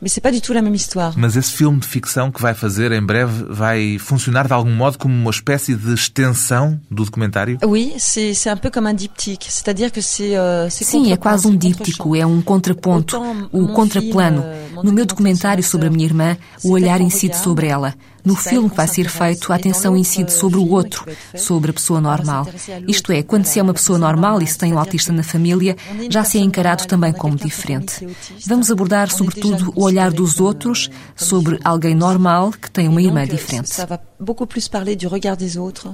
Mas 0.00 0.12
c'est 0.12 0.20
pas 0.20 0.32
du 0.32 0.40
tout 0.40 0.52
la 0.52 0.62
même 0.62 0.74
histoire. 0.74 1.14
Mas 1.16 1.36
esse 1.36 1.52
filme 1.52 1.78
de 1.78 1.86
ficção 1.86 2.30
que 2.30 2.40
vai 2.40 2.54
fazer 2.54 2.92
em 2.92 3.02
breve 3.02 3.44
vai 3.48 3.98
funcionar 3.98 4.46
de 4.46 4.52
algum 4.52 4.74
modo 4.74 4.98
como 4.98 5.14
uma 5.14 5.30
espécie 5.30 5.74
de 5.74 5.94
extensão 5.94 6.78
do 6.90 7.04
documentário? 7.04 7.58
Oui, 7.64 7.94
c'est 7.98 8.34
c'est 8.34 8.50
un 8.50 8.56
peu 8.56 8.70
comme 8.70 8.86
un 8.86 8.94
diptyque, 8.94 9.46
c'est-à-dire 9.48 9.90
que 9.90 10.02
c'est 10.02 10.36
euh, 10.36 10.68
Sim, 10.70 11.12
é 11.12 11.16
quase 11.16 11.46
um 11.46 11.56
díptico, 11.56 12.14
é 12.14 12.26
um 12.26 12.42
contraponto, 12.42 13.20
o 13.52 13.68
contraplano. 13.68 14.42
Euh, 14.44 14.66
no 14.82 14.92
meu 14.92 15.06
documentário 15.06 15.62
sobre 15.62 15.88
a 15.88 15.90
minha 15.90 16.04
irmã, 16.04 16.36
o 16.62 16.70
olhar 16.70 17.00
incide 17.00 17.36
sobre 17.36 17.66
ela. 17.66 17.94
No 18.26 18.34
filme 18.34 18.68
que 18.68 18.76
vai 18.76 18.88
ser 18.88 19.08
feito, 19.08 19.52
a 19.52 19.56
atenção 19.56 19.96
incide 19.96 20.32
sobre 20.32 20.58
o 20.58 20.68
outro, 20.68 21.06
sobre 21.36 21.70
a 21.70 21.74
pessoa 21.74 22.00
normal. 22.00 22.44
Isto 22.88 23.12
é, 23.12 23.22
quando 23.22 23.44
se 23.44 23.60
é 23.60 23.62
uma 23.62 23.72
pessoa 23.72 23.98
normal 23.98 24.42
e 24.42 24.46
se 24.48 24.58
tem 24.58 24.72
um 24.72 24.78
autista 24.80 25.12
na 25.12 25.22
família, 25.22 25.76
já 26.10 26.24
se 26.24 26.36
é 26.36 26.40
encarado 26.40 26.86
também 26.88 27.12
como 27.12 27.36
diferente. 27.36 28.04
Vamos 28.44 28.68
abordar, 28.68 29.12
sobretudo, 29.12 29.72
o 29.76 29.84
olhar 29.84 30.10
dos 30.10 30.40
outros 30.40 30.90
sobre 31.14 31.60
alguém 31.62 31.94
normal 31.94 32.50
que 32.50 32.68
tem 32.68 32.88
uma 32.88 33.00
irmã 33.00 33.24
diferente. 33.24 33.70
Ça 33.70 33.86
va 33.86 34.00
beaucoup 34.18 34.48
plus 34.48 34.68
parler 34.68 34.96
du 34.96 35.06
regard 35.06 35.36
des 35.36 35.56
autres 35.56 35.88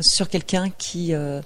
sur 0.00 0.28
quelqu'un 0.28 0.70
qui 0.76 1.14
euh, 1.14 1.40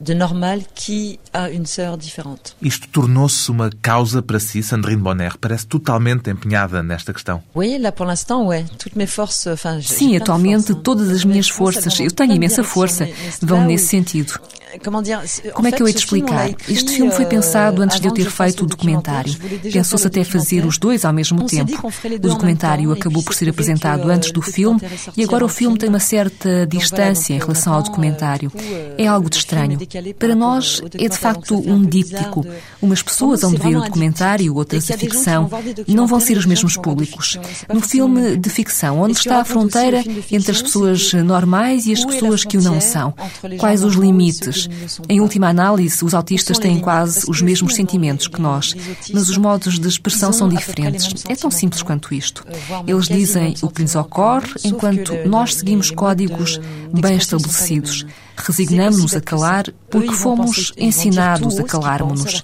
de 0.00 0.14
normal 0.14 0.60
qui 0.74 1.18
a 1.32 1.48
une 1.50 1.66
sœur 1.66 1.96
différente. 1.96 2.54
Isto 2.60 2.88
tornou-se 2.88 3.50
uma 3.50 3.70
causa 3.82 4.22
para 4.22 4.40
si, 4.40 4.62
Sandrine 4.62 5.00
Bonner. 5.00 5.36
Parece 5.38 5.66
totalmente 5.66 6.30
empenhada 6.30 6.82
nesta 6.82 7.12
questão. 7.12 7.42
Oui, 7.54 7.78
là 7.78 7.92
pour 7.92 8.06
l'instant, 8.06 8.44
ouais. 8.46 8.64
Toutes 8.78 8.96
mes 8.96 9.06
forces, 9.06 9.46
enfin, 9.46 9.80
Sim, 9.80 10.16
atualmente 10.16 10.74
todas 10.74 11.10
as 11.10 11.24
minhas 11.24 11.48
forças, 11.48 11.98
eu 12.00 12.10
tenho 12.10 12.32
imensa 12.32 12.64
força, 12.64 13.08
vão 13.40 13.64
nesse 13.64 13.86
sentido. 13.86 14.38
Como 14.82 15.68
é 15.68 15.72
que 15.72 15.82
eu 15.82 15.86
hei 15.86 15.92
de 15.92 16.00
explicar? 16.00 16.50
Este 16.68 16.96
filme 16.96 17.12
foi 17.12 17.26
pensado 17.26 17.82
antes 17.82 18.00
de 18.00 18.08
eu 18.08 18.12
ter 18.12 18.28
feito 18.30 18.64
o 18.64 18.66
documentário. 18.66 19.32
Pensou-se 19.72 20.06
até 20.06 20.24
fazer 20.24 20.64
os 20.66 20.78
dois 20.78 21.04
ao 21.04 21.12
mesmo 21.12 21.46
tempo. 21.46 21.72
O 21.86 22.18
documentário 22.18 22.90
acabou 22.92 23.22
por 23.22 23.34
ser 23.34 23.48
apresentado 23.48 24.08
antes 24.10 24.32
do 24.32 24.42
filme 24.42 24.80
e 25.16 25.22
agora 25.22 25.44
o 25.44 25.48
filme 25.48 25.78
tem 25.78 25.88
uma 25.88 26.00
certa 26.00 26.66
distância 26.66 27.34
em 27.34 27.38
relação 27.38 27.74
ao 27.74 27.82
documentário. 27.82 28.50
É 28.98 29.06
algo 29.06 29.30
de 29.30 29.36
estranho. 29.36 29.78
Para 30.18 30.34
nós 30.34 30.80
é 30.98 31.08
de 31.08 31.18
facto 31.18 31.56
um 31.56 31.82
díptico. 31.82 32.46
Umas 32.80 33.02
pessoas 33.02 33.42
vão 33.42 33.50
ver 33.50 33.76
o 33.76 33.82
documentário, 33.82 34.54
outras 34.54 34.90
a 34.90 34.96
ficção. 34.96 35.50
Não 35.88 36.06
vão 36.06 36.20
ser 36.20 36.36
os 36.36 36.46
mesmos 36.46 36.76
públicos. 36.76 37.38
No 37.72 37.80
filme 37.80 38.36
de 38.36 38.50
ficção, 38.50 39.00
onde 39.00 39.12
está 39.12 39.40
a 39.40 39.44
fronteira 39.44 40.02
entre 40.30 40.50
as 40.50 40.62
pessoas 40.62 41.12
normais 41.12 41.86
e 41.86 41.92
as 41.92 42.04
pessoas 42.04 42.44
que 42.44 42.56
o 42.56 42.62
não 42.62 42.80
são? 42.80 43.14
Quais 43.58 43.82
os 43.82 43.94
limites? 43.94 44.68
Em 45.08 45.20
última 45.20 45.48
análise, 45.48 46.04
os 46.04 46.14
autistas 46.14 46.58
têm 46.58 46.80
quase 46.80 47.24
os 47.28 47.40
mesmos 47.42 47.74
sentimentos 47.74 48.28
que 48.28 48.40
nós, 48.40 48.74
mas 49.12 49.28
os 49.28 49.36
modos 49.36 49.78
de 49.78 49.88
expressão 49.88 50.32
são 50.32 50.48
diferentes. 50.48 51.24
É 51.28 51.34
tão 51.34 51.50
simples 51.50 51.82
quanto 51.82 52.14
isto. 52.14 52.44
Eles 52.86 53.06
dizem 53.06 53.54
o 53.62 53.68
que 53.68 53.82
lhes 53.82 53.94
ocorre, 53.94 54.52
enquanto 54.64 55.12
nós 55.26 55.54
seguimos 55.54 55.90
códigos 55.90 56.60
bem 56.92 57.16
estabelecidos. 57.16 58.06
Resignamos-nos 58.36 59.14
a 59.14 59.20
calar 59.20 59.64
porque 59.90 60.12
fomos 60.12 60.72
ensinados 60.76 61.58
a 61.58 61.62
calarmos-nos. 61.62 62.42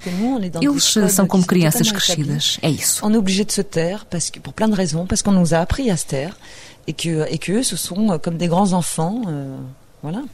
Eles 0.60 1.12
são 1.12 1.26
como 1.26 1.44
crianças 1.44 1.90
crescidas. 1.90 2.58
É 2.62 2.70
isso. 2.70 3.04
On 3.04 3.10
est 3.10 3.18
obligé 3.18 3.44
de 3.44 3.52
se 3.52 3.62
taire 3.62 4.04
parce 4.06 4.30
que, 4.30 4.40
pour 4.40 4.52
plein 4.52 4.68
de 4.68 4.76
raisons, 4.76 5.06
parce 5.06 5.22
qu'on 5.22 5.32
nous 5.32 5.54
a 5.54 5.58
appris 5.58 5.90
à 5.90 5.96
se 5.96 6.06
taire 6.06 6.36
et 6.86 6.92
que, 6.92 7.26
et 7.28 7.38
que 7.38 7.52
eux, 7.52 7.62
ce 7.62 7.76
sont 7.76 8.18
comme 8.18 8.36
des 8.36 8.48
grands 8.48 8.72
enfants. 8.72 9.22
Euh... 9.26 9.58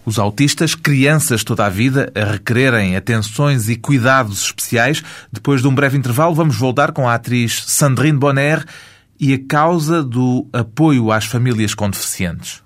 Os 0.05 0.19
autistas, 0.19 0.77
crianças 0.77 1.43
toda 1.43 1.67
a 1.67 1.69
vida, 1.69 2.13
a 2.15 2.33
requererem 2.33 2.95
atenções 2.95 3.69
e 3.69 3.75
cuidados 3.75 4.45
especiais. 4.45 5.03
Depois 5.33 5.61
de 5.61 5.67
um 5.67 5.75
breve 5.75 5.99
intervalo, 5.99 6.35
vamos 6.35 6.57
voltar 6.57 6.93
com 6.93 7.09
a 7.09 7.15
atriz 7.15 7.65
Sandrine 7.67 8.17
Bonner 8.17 8.65
e 9.19 9.35
a 9.35 9.39
causa 9.49 10.05
do 10.05 10.47
apoio 10.53 11.11
às 11.11 11.25
famílias 11.25 11.75
com 11.75 11.91
deficientes. 11.91 12.63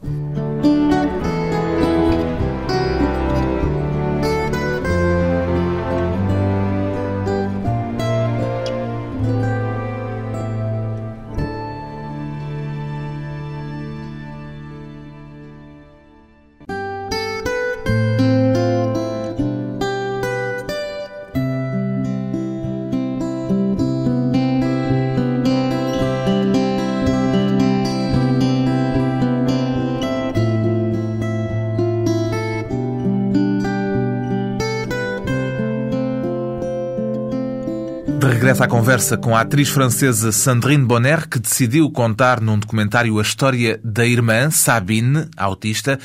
À 38.63 38.69
conversa 38.69 39.17
com 39.17 39.35
a 39.35 39.41
atriz 39.41 39.69
francesa 39.69 40.31
Sandrine 40.33 40.85
Bonner, 40.85 41.29
que 41.29 41.39
decidiu 41.39 41.91
contar 41.91 42.41
num 42.41 42.59
documentário 42.59 43.19
a 43.19 43.23
história 43.23 43.81
da 43.83 44.05
irmã, 44.07 44.51
Sabine, 44.51 45.29
autista. 45.37 45.99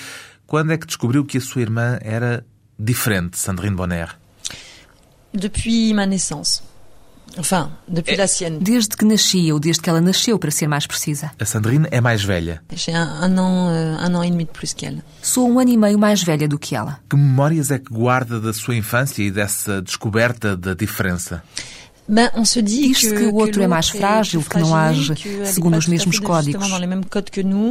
Quando 0.48 0.72
é 0.72 0.78
que 0.78 0.86
descobriu 0.86 1.26
que 1.26 1.38
a 1.38 1.42
sua 1.42 1.62
irmã 1.62 1.98
era 2.02 2.46
diferente, 2.80 3.38
Sandrine 3.38 3.76
Bonner? 3.76 4.10
Depuis 5.34 5.94
ma 5.94 6.06
naissance. 6.06 6.62
Enfin, 7.38 7.70
depuis 7.88 8.16
la 8.16 8.28
sienne. 8.28 8.60
Desde 8.60 8.96
que 8.96 9.04
nasci, 9.04 9.52
ou 9.52 9.60
desde 9.60 9.82
que 9.82 9.90
ela 9.90 10.00
nasceu, 10.00 10.40
para 10.40 10.52
ser 10.52 10.68
mais 10.68 10.88
precisa. 10.88 11.32
A 11.38 11.46
Sandrine 11.46 11.88
é 11.92 12.00
mais 12.00 12.24
velha. 12.24 12.62
J'ai 12.74 12.94
un, 12.94 13.22
un 13.22 13.38
an, 13.38 13.70
euh, 13.70 13.98
un 14.00 14.16
an 14.16 14.24
et 14.24 14.32
demi 14.32 14.46
de 14.46 14.52
plus 14.52 14.74
qu'elle. 14.74 15.04
Sou 15.22 15.50
um 15.52 15.60
ano 15.60 15.72
e 15.72 15.78
meio 15.78 16.00
mais 16.00 16.24
velha 16.24 16.48
do 16.48 16.58
que 16.58 16.76
ela. 16.76 17.00
Que 17.10 17.18
memórias 17.18 17.72
é 17.72 17.80
que 17.80 17.92
guarda 17.92 18.40
da 18.40 18.54
sua 18.54 18.76
infância 18.76 19.22
e 19.24 19.30
dessa 19.30 19.82
descoberta 19.82 20.56
da 20.56 20.74
diferença? 20.74 21.44
Diz-se 22.64 23.14
que 23.16 23.24
o 23.26 23.36
outro 23.36 23.64
é 23.64 23.68
mais 23.68 23.90
frágil, 23.90 24.42
que 24.42 24.60
não 24.60 24.76
age 24.76 25.14
segundo 25.46 25.78
os 25.78 25.88
mesmos 25.88 26.20
códigos. 26.20 26.64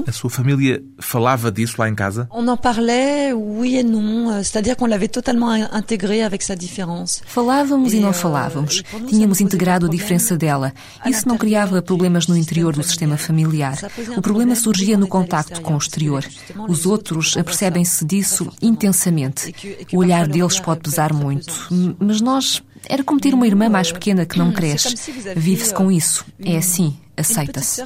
A 0.07 0.13
sua 0.13 0.31
família 0.31 0.83
falava 0.99 1.53
disso 1.53 1.77
lá 1.79 1.89
em 1.89 1.95
casa? 1.95 2.29
On 2.31 2.47
en 2.49 2.57
parlait, 2.57 3.33
oui 3.33 3.77
et 3.77 3.85
non. 3.85 4.43
C'est-à-dire 4.43 4.77
qu'on 4.77 4.87
l'avait 4.87 5.09
totalement 5.09 5.51
intégré 5.51 6.23
avec 6.23 6.43
sa 6.43 6.57
différence. 6.57 7.23
Falávamos 7.27 7.93
e 7.93 8.01
não 8.01 8.11
euh, 8.11 8.13
falávamos. 8.13 8.83
Tínhamos 9.09 9.41
integrado 9.41 9.87
a 9.87 9.89
diferença 9.89 10.37
dela. 10.37 10.73
Isso 11.07 11.29
não 11.29 11.37
criava 11.37 11.81
problemas 11.83 12.27
no 12.27 12.37
interior 12.37 12.75
do 12.75 12.83
sistema 12.83 13.17
familiar. 13.17 13.79
O 14.17 14.23
problema 14.23 14.55
surgia 14.55 14.97
no 14.97 15.07
contacto 15.07 15.61
com 15.61 15.75
o 15.75 15.79
exterior. 15.79 16.25
Os 16.69 16.87
outros 16.87 17.37
apercebem-se 17.37 18.05
disso 18.05 18.51
intensamente. 18.61 19.55
O 19.93 19.99
olhar 19.99 20.27
deles 20.27 20.59
pode 20.59 20.81
pesar 20.81 21.13
muito. 21.13 21.69
Mas 21.99 22.21
nós 22.21 22.63
era 22.89 23.03
como 23.05 23.21
ter 23.21 23.35
uma 23.35 23.47
irmã 23.47 23.69
mais 23.69 23.91
pequena 23.93 24.27
que 24.27 24.39
não 24.39 24.53
cresce. 24.53 24.95
Vive-se 25.37 25.75
com 25.75 25.91
isso. 25.91 26.25
É 26.45 26.57
assim, 26.57 26.97
aceita-se. 27.17 27.81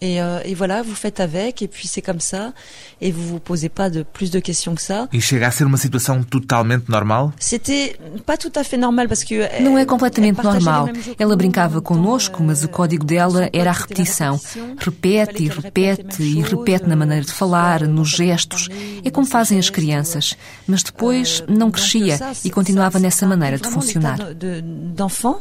Et, 0.00 0.20
euh, 0.20 0.40
et, 0.44 0.54
voilà, 0.54 0.82
vous 0.82 0.94
faites 0.94 1.20
avec, 1.20 1.62
et 1.62 1.68
puis 1.68 1.88
c'est 1.88 2.02
comme 2.02 2.20
ça, 2.20 2.52
et 3.00 3.10
vous 3.10 3.26
vous 3.26 3.38
posez 3.38 3.68
pas 3.68 3.88
de 3.90 4.02
plus 4.02 4.30
de 4.30 4.40
questions 4.40 4.74
que 4.74 4.82
ça. 4.82 5.08
E 5.12 5.20
chega 5.20 5.46
a 5.46 5.50
ser 5.50 5.64
uma 5.64 5.78
situação 5.78 6.22
totalmente 6.22 6.88
normal? 6.88 7.32
C'était 7.38 7.96
pas 8.26 8.36
tout 8.36 8.52
à 8.56 8.64
fait 8.64 8.76
normal 8.76 9.08
parce 9.08 9.24
que 9.24 9.48
não 9.62 9.78
é 9.78 9.86
completamente 9.86 10.42
normal. 10.42 10.88
Ela 11.18 11.36
brincava 11.36 11.80
connosco, 11.80 12.42
mas 12.42 12.64
o 12.64 12.68
código 12.68 13.04
dela 13.04 13.48
era 13.52 13.70
a 13.70 13.72
repetição. 13.72 14.38
Repete 14.78 15.44
e 15.44 15.48
repete 15.48 16.22
e 16.22 16.42
repete 16.42 16.86
na 16.86 16.96
maneira 16.96 17.24
de 17.24 17.32
falar, 17.32 17.86
nos 17.86 18.10
gestos. 18.10 18.68
É 19.04 19.10
como 19.10 19.26
fazem 19.26 19.58
as 19.58 19.70
crianças. 19.70 20.36
Mas 20.66 20.82
depois 20.82 21.42
não 21.48 21.70
crescia 21.70 22.18
e 22.44 22.50
continuava 22.50 22.98
nessa 22.98 23.26
maneira 23.26 23.58
de 23.58 23.68
funcionar. 23.68 24.18
D'enfant 24.34 25.38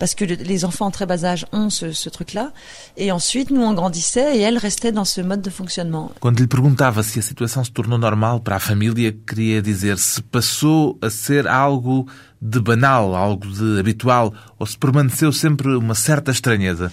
parce 0.00 0.14
que 0.16 0.24
les 0.24 0.64
enfants 0.64 0.86
en 0.86 0.90
très 0.90 1.06
bas 1.06 1.24
âge 1.24 1.46
ont 1.52 1.70
ce, 1.70 1.92
ce 1.92 2.08
truc-là. 2.08 2.52
Et 2.96 3.12
ensuite, 3.12 3.50
nous, 3.50 3.62
on 3.62 3.74
grandissait 3.74 4.36
et 4.36 4.40
elle 4.40 4.58
restait 4.58 4.90
dans 4.90 5.04
ce 5.04 5.20
mode 5.20 5.42
de 5.42 5.50
fonctionnement. 5.50 6.10
Quando 6.20 6.40
lhe 6.40 6.48
perguntava 6.48 7.02
se 7.02 7.18
a 7.20 7.22
situação 7.22 7.62
se 7.62 7.70
tornou 7.70 7.98
normal 7.98 8.40
para 8.40 8.56
a 8.56 8.58
família, 8.58 9.12
queria 9.12 9.60
dizer 9.62 9.98
se 9.98 10.22
passou 10.22 10.98
a 11.02 11.10
ser 11.10 11.46
algo 11.46 12.06
de 12.42 12.58
banal, 12.58 13.14
algo 13.14 13.46
de 13.46 13.78
habitual, 13.78 14.32
ou 14.58 14.66
se 14.66 14.76
permaneceu 14.78 15.30
sempre 15.32 15.74
uma 15.76 15.94
certa 15.94 16.30
estranheza? 16.30 16.90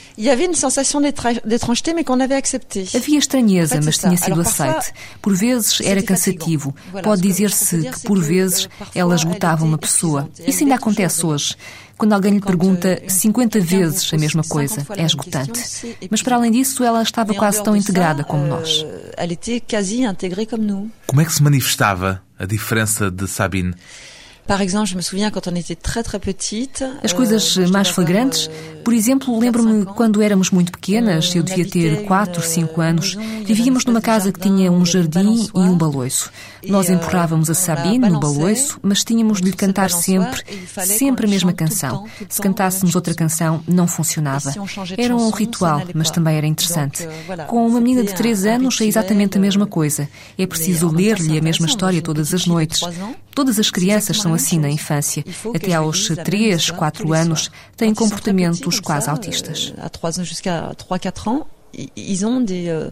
Havia 2.96 3.18
estranheza, 3.18 3.80
mas 3.84 3.98
tinha 3.98 4.18
sido 4.18 4.42
aceite. 4.42 4.94
Por 5.22 5.36
vezes 5.36 5.80
era 5.82 6.02
cansativo. 6.04 6.76
Pode 7.02 7.22
dizer-se 7.22 7.90
que, 7.90 8.00
por 8.02 8.20
vezes, 8.22 8.68
ela 8.94 9.16
esgotava 9.16 9.64
uma 9.64 9.78
pessoa. 9.78 10.30
Isso 10.46 10.64
ainda 10.64 10.76
acontece 10.76 11.26
hoje. 11.26 11.56
Quando 11.98 12.14
alguém 12.14 12.34
lhe 12.34 12.42
pergunta 12.42 13.02
50 13.08 13.60
vezes 13.60 14.14
a 14.14 14.18
mesma 14.18 14.44
coisa, 14.44 14.86
é 14.96 15.04
esgotante. 15.04 15.98
Mas 16.12 16.22
para 16.22 16.36
além 16.36 16.52
disso, 16.52 16.84
ela 16.84 17.02
estava 17.02 17.34
quase 17.34 17.64
tão 17.64 17.76
integrada 17.76 18.24
como 18.24 18.46
nós. 18.46 18.86
Nous. 20.58 20.90
Como 21.08 21.22
é 21.22 21.26
que 21.26 21.34
se 21.34 21.42
manifestava 21.42 22.22
a 22.38 22.46
diferença 22.46 23.10
de 23.10 23.28
Sabine? 23.28 23.74
As 27.04 27.14
coisas 27.14 27.58
mais 27.70 27.90
flagrantes, 27.90 28.50
por 28.84 28.94
exemplo, 28.94 29.38
lembro-me 29.38 29.86
quando 29.86 30.22
éramos 30.22 30.50
muito 30.52 30.72
pequenas, 30.72 31.36
eu 31.36 31.44
devia 31.44 31.70
ter 31.70 32.04
4, 32.06 32.42
5 32.42 32.82
anos, 32.82 33.18
vivíamos 33.46 33.84
numa 33.84 34.00
casa 34.00 34.32
que 34.32 34.40
tinha 34.40 34.72
um 34.72 34.86
jardim 34.86 35.50
e 35.54 35.60
um 35.60 35.78
baloiço. 35.78 36.32
Nós 36.68 36.90
empurrávamos 36.90 37.50
a 37.50 37.54
Sabine 37.54 38.10
no 38.10 38.20
baloiço, 38.20 38.80
mas 38.82 39.04
tínhamos 39.04 39.42
de 39.42 39.50
lhe 39.50 39.56
cantar 39.56 39.90
sempre, 39.90 40.42
sempre 40.86 41.26
a 41.26 41.30
mesma 41.30 41.52
canção. 41.52 42.06
Se 42.30 42.42
cantássemos 42.42 42.96
outra 42.96 43.14
canção, 43.14 43.62
não 43.68 43.88
funcionava. 43.88 44.54
Era 44.98 45.16
um 45.16 45.30
ritual, 45.30 45.84
mas 45.94 46.10
também 46.10 46.38
era 46.38 46.48
interessante. 46.48 47.08
Com 47.48 47.68
uma 47.68 47.82
menina 47.82 48.04
de 48.04 48.14
3 48.14 48.46
anos 48.46 48.80
é 48.80 48.86
exatamente 48.86 49.38
a 49.38 49.42
mesma 49.42 49.68
coisa. 49.68 50.08
É 50.38 50.48
preciso 50.48 50.90
ler-lhe 50.90 51.38
a 51.38 51.42
mesma 51.42 51.68
história 51.68 52.02
todas 52.02 52.34
as 52.34 52.46
noites. 52.46 52.82
Todas 53.38 53.60
as 53.60 53.70
crianças 53.70 54.20
são 54.20 54.34
assim 54.34 54.58
na 54.58 54.68
infância. 54.68 55.24
Até 55.54 55.76
aos 55.76 56.08
3, 56.08 56.72
4 56.72 57.14
anos 57.14 57.52
têm 57.76 57.94
comportamentos 57.94 58.80
quase 58.80 59.08
autistas. 59.12 59.76
À 59.78 59.90
3 59.90 60.22
ans 60.22 60.24
jusqu'à 60.24 60.74
3, 60.76 60.98
4 60.98 61.28
ans, 61.28 61.48
ils 61.96 62.26
ont 62.26 62.42
des 62.42 62.90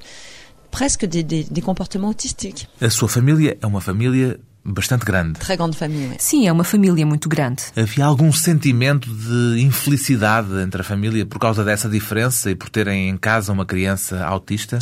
presque 0.70 1.08
des, 1.08 1.24
des, 1.24 1.46
des 1.46 1.62
comportements 1.64 2.10
autistiques. 2.10 2.68
A 2.80 2.92
sua 2.92 3.10
família 3.10 3.58
é 3.60 3.66
uma 3.66 3.82
família 3.82 4.40
bastante 4.64 5.04
grande. 5.04 5.40
Très 5.40 5.58
grande 5.58 5.75
oui. 5.82 6.16
Sim, 6.20 6.48
é 6.48 6.52
uma 6.52 6.64
família 6.64 7.08
muito 7.08 7.28
grande. 7.28 7.64
Havia 7.75 8.06
algum 8.06 8.32
sentimento 8.32 9.10
de 9.10 9.62
infelicidade 9.62 10.60
entre 10.60 10.82
a 10.82 10.84
família 10.84 11.25
por 11.25 11.40
causa 11.40 11.64
dessa 11.64 11.90
diferença 11.90 12.52
e 12.52 12.56
por 12.56 12.70
terem 12.70 13.10
em 13.10 13.18
casa 13.18 13.52
uma 13.52 13.66
criança 13.66 14.24
autista? 14.24 14.78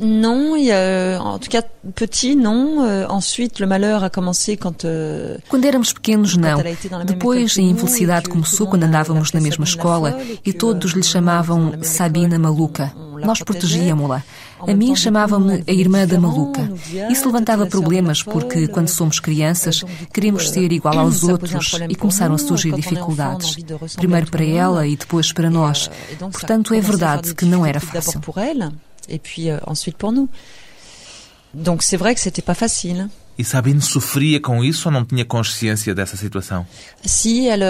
Non, 0.00 0.56
il 0.56 0.64
y 0.64 0.72
a, 0.72 1.20
en 1.22 1.38
tout 1.38 1.48
cas 1.48 1.62
petit, 1.94 2.34
non. 2.34 2.84
Euh, 2.84 3.06
ensuite, 3.08 3.60
le 3.60 3.66
malheur 3.66 4.02
a 4.02 4.10
commencé 4.10 4.56
quand. 4.56 4.84
Euh, 4.84 5.36
quando 5.48 5.64
éramos 5.64 5.92
pequenos, 5.92 6.36
não. 6.36 6.60
Depois, 7.06 7.56
a 7.56 7.62
infelicidade 7.62 8.28
começou 8.28 8.66
quando 8.66 8.84
andávamos 8.84 9.32
na 9.32 9.40
mesma 9.40 9.64
escola 9.64 10.18
e 10.44 10.52
todos 10.52 10.92
lhe 10.92 11.02
chamavam 11.02 11.74
Sabina 11.82 12.38
Maluca. 12.38 12.92
Nós 13.24 13.40
protegíamos-la. 13.42 14.22
A 14.66 14.74
mim 14.74 14.96
chamavam-me 14.96 15.62
a 15.66 15.72
irmã 15.72 16.06
da 16.06 16.18
maluca. 16.18 16.70
Isso 17.10 17.26
levantava 17.26 17.66
problemas 17.66 18.22
porque, 18.22 18.66
quando 18.66 18.88
somos 18.88 19.20
crianças, 19.20 19.84
queremos 20.12 20.50
ser 20.50 20.72
igual 20.72 20.98
aos 20.98 21.22
outros 21.22 21.78
e 21.88 21.94
começaram 21.94 22.34
a 22.34 22.38
surgir 22.38 22.72
dificuldades. 22.72 23.56
Primeiro 23.94 24.30
para 24.30 24.44
ela 24.44 24.86
e 24.86 24.96
depois 24.96 25.32
para 25.32 25.50
nós. 25.50 25.90
Portanto, 26.18 26.74
é 26.74 26.80
verdade 26.80 27.34
que 27.34 27.44
não 27.44 27.64
era 27.64 27.78
fácil. 27.78 28.20
Et 29.08 29.18
puis 29.18 29.50
euh, 29.50 29.58
ensuite 29.66 29.96
pour 29.96 30.12
nous. 30.12 30.28
Donc 31.54 31.82
c'est 31.82 31.96
vrai 31.96 32.14
que 32.14 32.20
c'était 32.20 32.42
pas 32.42 32.54
facile. 32.54 33.08
E 33.36 33.44
Sabine 33.44 33.80
sofria 33.80 34.40
com 34.40 34.62
isso 34.62 34.88
ou 34.88 34.92
não 34.92 35.04
tinha 35.04 35.24
consciência 35.24 35.94
dessa 35.94 36.16
situação? 36.16 36.64
Sim, 37.04 37.48
ela... 37.48 37.66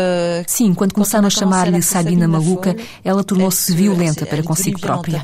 Sim, 0.47 0.75
quando 0.75 0.93
começaram 0.93 1.27
a 1.27 1.31
chamar-lhe 1.31 1.81
Sabina 1.81 2.29
maluca, 2.29 2.77
ela 3.03 3.25
tornou-se 3.25 3.75
violenta 3.75 4.27
para 4.27 4.43
consigo 4.43 4.79
própria. 4.79 5.23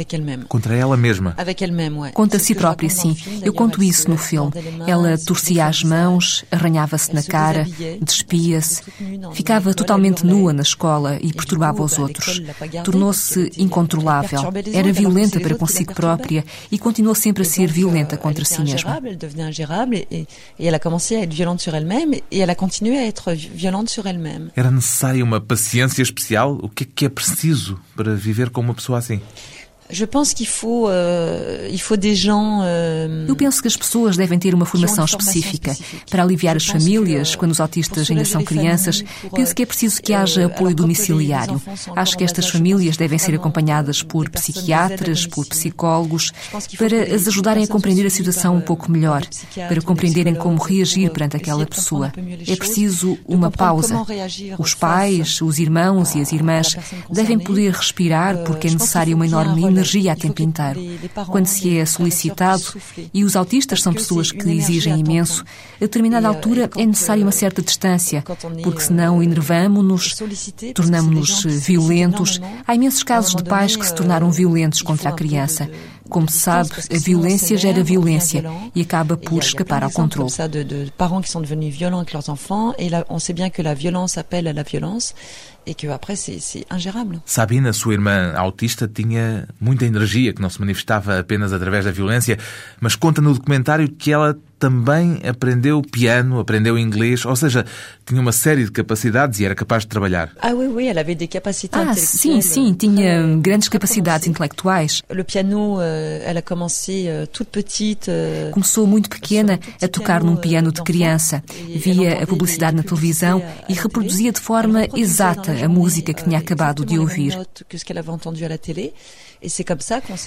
Contra 0.48 0.74
ela 0.74 0.96
mesma? 0.96 1.36
Contra 2.14 2.38
si 2.38 2.54
própria, 2.54 2.88
sim. 2.88 3.14
Eu 3.42 3.52
conto 3.52 3.82
isso 3.82 4.08
no 4.08 4.16
filme. 4.16 4.50
Ela 4.86 5.18
torcia 5.18 5.66
as 5.66 5.84
mãos, 5.84 6.44
arranhava-se 6.50 7.14
na 7.14 7.22
cara, 7.22 7.66
despia-se, 8.00 8.82
ficava 9.34 9.74
totalmente 9.74 10.24
nua 10.24 10.52
na 10.52 10.62
escola 10.62 11.18
e 11.20 11.32
perturbava 11.32 11.82
os 11.82 11.98
outros. 11.98 12.42
Tornou-se 12.82 13.52
incontrolável. 13.58 14.40
Era 14.72 14.92
violenta 14.92 15.38
para 15.38 15.54
consigo 15.54 15.94
própria 15.94 16.44
e 16.72 16.78
continuou 16.78 17.14
sempre 17.14 17.42
a 17.42 17.46
ser 17.46 17.70
violenta 17.70 18.16
contra 18.16 18.44
si 18.44 18.62
mesma. 18.62 19.00
Et 20.58 20.66
elle 20.66 20.74
a 20.74 20.78
commencé 20.78 21.16
à 21.16 21.22
être 21.22 21.32
violente 21.32 21.60
sur 21.60 21.74
elle-même 21.74 22.14
et 22.14 22.38
elle 22.38 22.50
a 22.50 22.54
à 22.98 23.06
être 23.06 23.32
violente 23.32 23.88
sur 23.88 24.06
elle-même. 24.06 24.50
Era 24.56 24.70
necessária 24.70 25.24
uma 25.24 25.40
paciência 25.40 26.02
especial? 26.02 26.58
O 26.62 26.68
que 26.68 26.84
é 26.84 26.86
que 26.86 27.04
é 27.06 27.08
preciso 27.08 27.78
para 27.96 28.14
viver 28.14 28.50
com 28.50 28.60
uma 28.60 28.74
pessoa 28.74 28.98
assim? 28.98 29.20
Je 29.90 30.04
pense 30.04 30.34
qu'il 30.34 30.46
faut, 30.46 30.88
uh, 30.88 31.68
il 31.70 31.80
faut 31.80 31.96
des 31.96 32.14
gens, 32.14 32.60
uh, 32.60 33.28
Eu 33.28 33.36
penso 33.36 33.60
que 33.60 33.68
as 33.68 33.76
pessoas 33.76 34.16
devem 34.16 34.38
ter 34.38 34.54
uma 34.54 34.66
formação 34.66 35.04
específica 35.04 35.76
para 36.10 36.22
aliviar 36.22 36.56
as 36.56 36.66
famílias 36.66 37.34
quando 37.34 37.50
os 37.50 37.60
autistas 37.60 38.10
ainda 38.10 38.24
são 38.24 38.44
crianças. 38.44 39.04
Penso 39.34 39.54
que 39.54 39.62
é 39.62 39.66
preciso 39.66 40.00
que 40.02 40.12
haja 40.12 40.46
apoio 40.46 40.74
domiciliário. 40.74 41.60
Acho 41.96 42.16
que 42.16 42.24
estas 42.24 42.48
famílias 42.48 42.96
devem 42.96 43.18
ser 43.18 43.34
acompanhadas 43.34 44.02
por 44.02 44.28
psiquiatras, 44.30 45.26
por 45.26 45.46
psicólogos, 45.46 46.32
para 46.76 47.14
as 47.14 47.26
ajudarem 47.28 47.64
a 47.64 47.68
compreender 47.68 48.06
a 48.06 48.10
situação 48.10 48.56
um 48.56 48.60
pouco 48.60 48.90
melhor, 48.90 49.22
para 49.68 49.80
compreenderem 49.80 50.34
como 50.34 50.62
reagir 50.62 51.10
perante 51.10 51.36
aquela 51.36 51.66
pessoa. 51.66 52.12
É 52.46 52.56
preciso 52.56 53.18
uma 53.26 53.50
pausa. 53.50 53.96
Os 54.58 54.74
pais, 54.74 55.40
os 55.40 55.58
irmãos 55.58 56.14
e 56.14 56.20
as 56.20 56.32
irmãs 56.32 56.76
devem 57.10 57.38
poder 57.38 57.72
respirar 57.72 58.38
porque 58.44 58.68
é 58.68 58.70
necessária 58.70 59.14
uma 59.14 59.26
enorme 59.26 59.79
energia 59.80 60.12
a 60.12 60.16
tempo 60.16 60.42
inteiro. 60.42 60.80
Quando 61.26 61.46
se 61.46 61.78
é 61.78 61.84
solicitado, 61.84 62.62
e 63.12 63.24
os 63.24 63.34
autistas 63.34 63.82
são 63.82 63.92
pessoas 63.92 64.30
que 64.30 64.48
exigem 64.50 65.00
imenso, 65.00 65.44
a 65.76 65.80
determinada 65.80 66.28
altura 66.28 66.70
é 66.76 66.86
necessária 66.86 67.24
uma 67.24 67.32
certa 67.32 67.62
distância, 67.62 68.22
porque 68.62 68.80
senão 68.80 69.22
enervamos-nos, 69.22 70.14
tornamos-nos 70.74 71.44
violentos. 71.66 72.40
Há 72.66 72.74
imensos 72.74 73.02
casos 73.02 73.34
de 73.34 73.44
pais 73.44 73.76
que 73.76 73.86
se 73.86 73.94
tornaram 73.94 74.30
violentos 74.30 74.82
contra 74.82 75.10
a 75.10 75.12
criança. 75.12 75.68
Como 76.10 76.28
se 76.28 76.38
sabe, 76.38 76.70
a 76.94 76.98
violência 76.98 77.56
gera 77.56 77.82
violência 77.82 78.44
e 78.74 78.82
acaba 78.82 79.16
por 79.16 79.42
escapar 79.42 79.82
ao 79.82 79.90
controle. 79.90 80.30
parents 80.98 81.22
qui 81.22 81.30
sont 81.30 81.40
devenus 81.40 81.74
violents 81.74 82.00
avec 82.00 82.12
leurs 82.12 82.28
enfants 82.28 82.74
et 82.78 82.88
là, 82.90 83.04
on 83.08 83.18
sait 83.18 83.32
bien 83.32 83.48
que 83.48 83.62
la 83.62 83.74
violence 83.74 84.18
appelle 84.18 84.46
à 84.48 84.52
la 84.52 84.62
violence 84.62 85.14
et 85.66 85.74
que 85.74 85.86
après 85.88 86.16
c'est 86.16 86.66
ingérable. 86.70 87.20
Sabine, 87.24 87.68
a 87.68 87.72
sua 87.72 87.94
irmã 87.94 88.32
autista, 88.34 88.88
tinha 88.88 89.46
muita 89.60 89.86
energia 89.86 90.32
que 90.32 90.42
não 90.42 90.50
se 90.50 90.60
manifestava 90.60 91.18
apenas 91.18 91.52
através 91.52 91.84
da 91.84 91.90
violência, 91.90 92.36
mas 92.80 92.96
conta 92.96 93.22
no 93.22 93.32
documentário 93.32 93.88
que 93.88 94.12
ela 94.12 94.36
também 94.60 95.20
aprendeu 95.26 95.80
piano, 95.80 96.38
aprendeu 96.38 96.78
inglês, 96.78 97.24
ou 97.24 97.34
seja, 97.34 97.64
tinha 98.04 98.20
uma 98.20 98.30
série 98.30 98.64
de 98.64 98.70
capacidades 98.70 99.40
e 99.40 99.44
era 99.46 99.54
capaz 99.54 99.84
de 99.84 99.88
trabalhar. 99.88 100.30
Ah, 100.40 100.50
oui, 100.50 100.66
oui, 100.66 100.86
elle 100.86 100.98
avait 100.98 101.16
des 101.16 101.26
capacités 101.26 101.78
ah 101.78 101.94
sim, 101.96 102.42
sim, 102.42 102.74
tinha 102.74 103.38
grandes 103.38 103.70
capacidades 103.70 104.28
intelectuais. 104.28 105.02
Le 105.10 105.24
piano, 105.24 105.80
elle 105.80 106.38
a 106.38 106.42
commencé 106.42 107.08
toute 107.32 107.50
petite. 107.50 108.10
Começou 108.52 108.86
muito 108.86 109.08
pequena 109.08 109.58
a 109.80 109.88
tocar 109.88 110.22
num 110.22 110.36
piano 110.36 110.70
de 110.70 110.82
criança. 110.82 111.42
Via 111.74 112.22
a 112.22 112.26
publicidade 112.26 112.76
na 112.76 112.82
televisão 112.82 113.42
e 113.66 113.72
reproduzia 113.72 114.30
de 114.30 114.40
forma 114.40 114.86
exata 114.94 115.52
a 115.52 115.68
música 115.68 116.12
que 116.12 116.24
tinha 116.24 116.38
acabado 116.38 116.84
de 116.84 116.98
ouvir. 116.98 117.34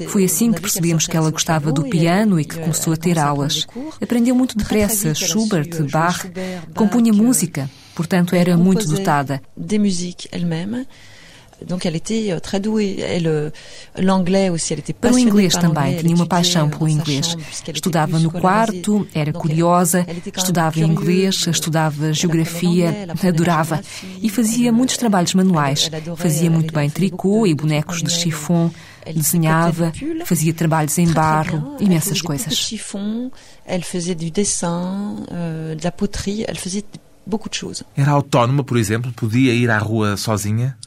Foi 0.07 0.25
assim 0.25 0.51
que 0.51 0.61
percebemos 0.61 1.05
que 1.05 1.15
ela 1.15 1.29
gostava 1.29 1.71
do 1.71 1.83
piano 1.83 2.39
e 2.39 2.45
que 2.45 2.59
começou 2.59 2.93
a 2.93 2.97
ter 2.97 3.19
aulas. 3.19 3.67
Aprendeu 4.01 4.35
muito 4.35 4.57
depressa 4.57 5.13
Schubert, 5.13 5.69
Bach, 5.91 6.25
compunha 6.75 7.13
música, 7.13 7.69
portanto 7.95 8.35
era 8.35 8.57
muito 8.57 8.87
dotada. 8.87 9.41
Donc 11.65 11.85
elle 11.85 11.95
était 11.95 12.31
euh, 12.31 12.39
très 12.39 12.59
douée. 12.59 12.99
Elle, 12.99 13.51
l'anglais 13.97 14.49
aussi, 14.49 14.73
elle 14.73 14.79
était 14.79 14.93
Para 14.93 15.13
o 15.13 15.19
inglês 15.19 15.53
também, 15.53 15.95
tinha 15.97 16.15
uma 16.15 16.25
paixão 16.25 16.69
pelo 16.69 16.87
inglês. 16.87 17.35
Estudava 17.73 18.19
no 18.19 18.31
quarto, 18.31 19.07
era 19.13 19.31
curiosa, 19.31 20.05
estudava 20.35 20.79
inglês, 20.79 21.47
estudava 21.47 22.11
geografia, 22.13 23.07
adorava. 23.25 23.81
E 24.21 24.29
fazia 24.29 24.71
muitos 24.71 24.97
trabalhos 24.97 25.33
manuais. 25.33 25.89
Fazia 26.17 26.49
muito 26.49 26.73
bem 26.73 26.89
tricô 26.89 27.47
e 27.47 27.53
bonecos 27.53 28.01
de 28.01 28.11
chiffon 28.11 28.71
desenhava, 29.11 29.91
fazia 30.25 30.53
trabalhos 30.53 30.97
em 30.97 31.07
barro, 31.11 31.75
imensas 31.79 32.21
coisas. 32.21 32.71
Elle 33.65 33.83
faisait 33.83 34.15
du 34.15 34.29
dessin, 34.29 35.25
euh, 35.31 35.75
de 35.75 35.83
la 35.83 35.91
poterie, 35.91 36.43
elle 36.47 36.57
faisait 36.57 36.83
beaucoup 37.25 37.49
de 37.49 37.55
choses. 37.55 37.83
Era 37.95 38.11
autónoma, 38.11 38.63
por 38.63 38.77
exemplo? 38.77 39.11
Podia 39.13 39.53
ir 39.53 39.69
à 39.69 39.77
rua 39.77 40.17
sozinha? 40.17 40.77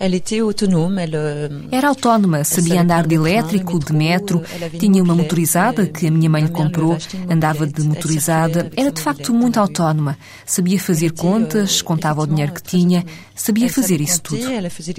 Euh, 0.00 1.68
Era 1.70 1.88
autónoma, 1.88 2.42
sabia 2.42 2.80
andar 2.80 3.06
de 3.06 3.14
elétrico, 3.14 3.78
de 3.78 3.92
metro, 3.92 4.42
tinha 4.78 5.00
uma 5.00 5.14
motorizada 5.14 5.86
que 5.86 6.08
a 6.08 6.10
minha 6.10 6.28
mãe 6.28 6.42
lhe 6.42 6.50
comprou, 6.50 6.98
andava 7.30 7.66
de 7.68 7.82
motorizada, 7.82 8.68
era 8.76 8.90
de 8.90 9.00
facto 9.00 9.32
muito 9.32 9.60
autónoma, 9.60 10.18
sabia 10.44 10.80
fazer 10.80 11.12
contas, 11.12 11.82
contava 11.82 12.22
o 12.22 12.26
dinheiro 12.26 12.52
que 12.52 12.62
tinha, 12.62 13.04
sabia 13.36 13.70
fazer 13.70 14.00
isso 14.00 14.20
tudo. 14.22 14.42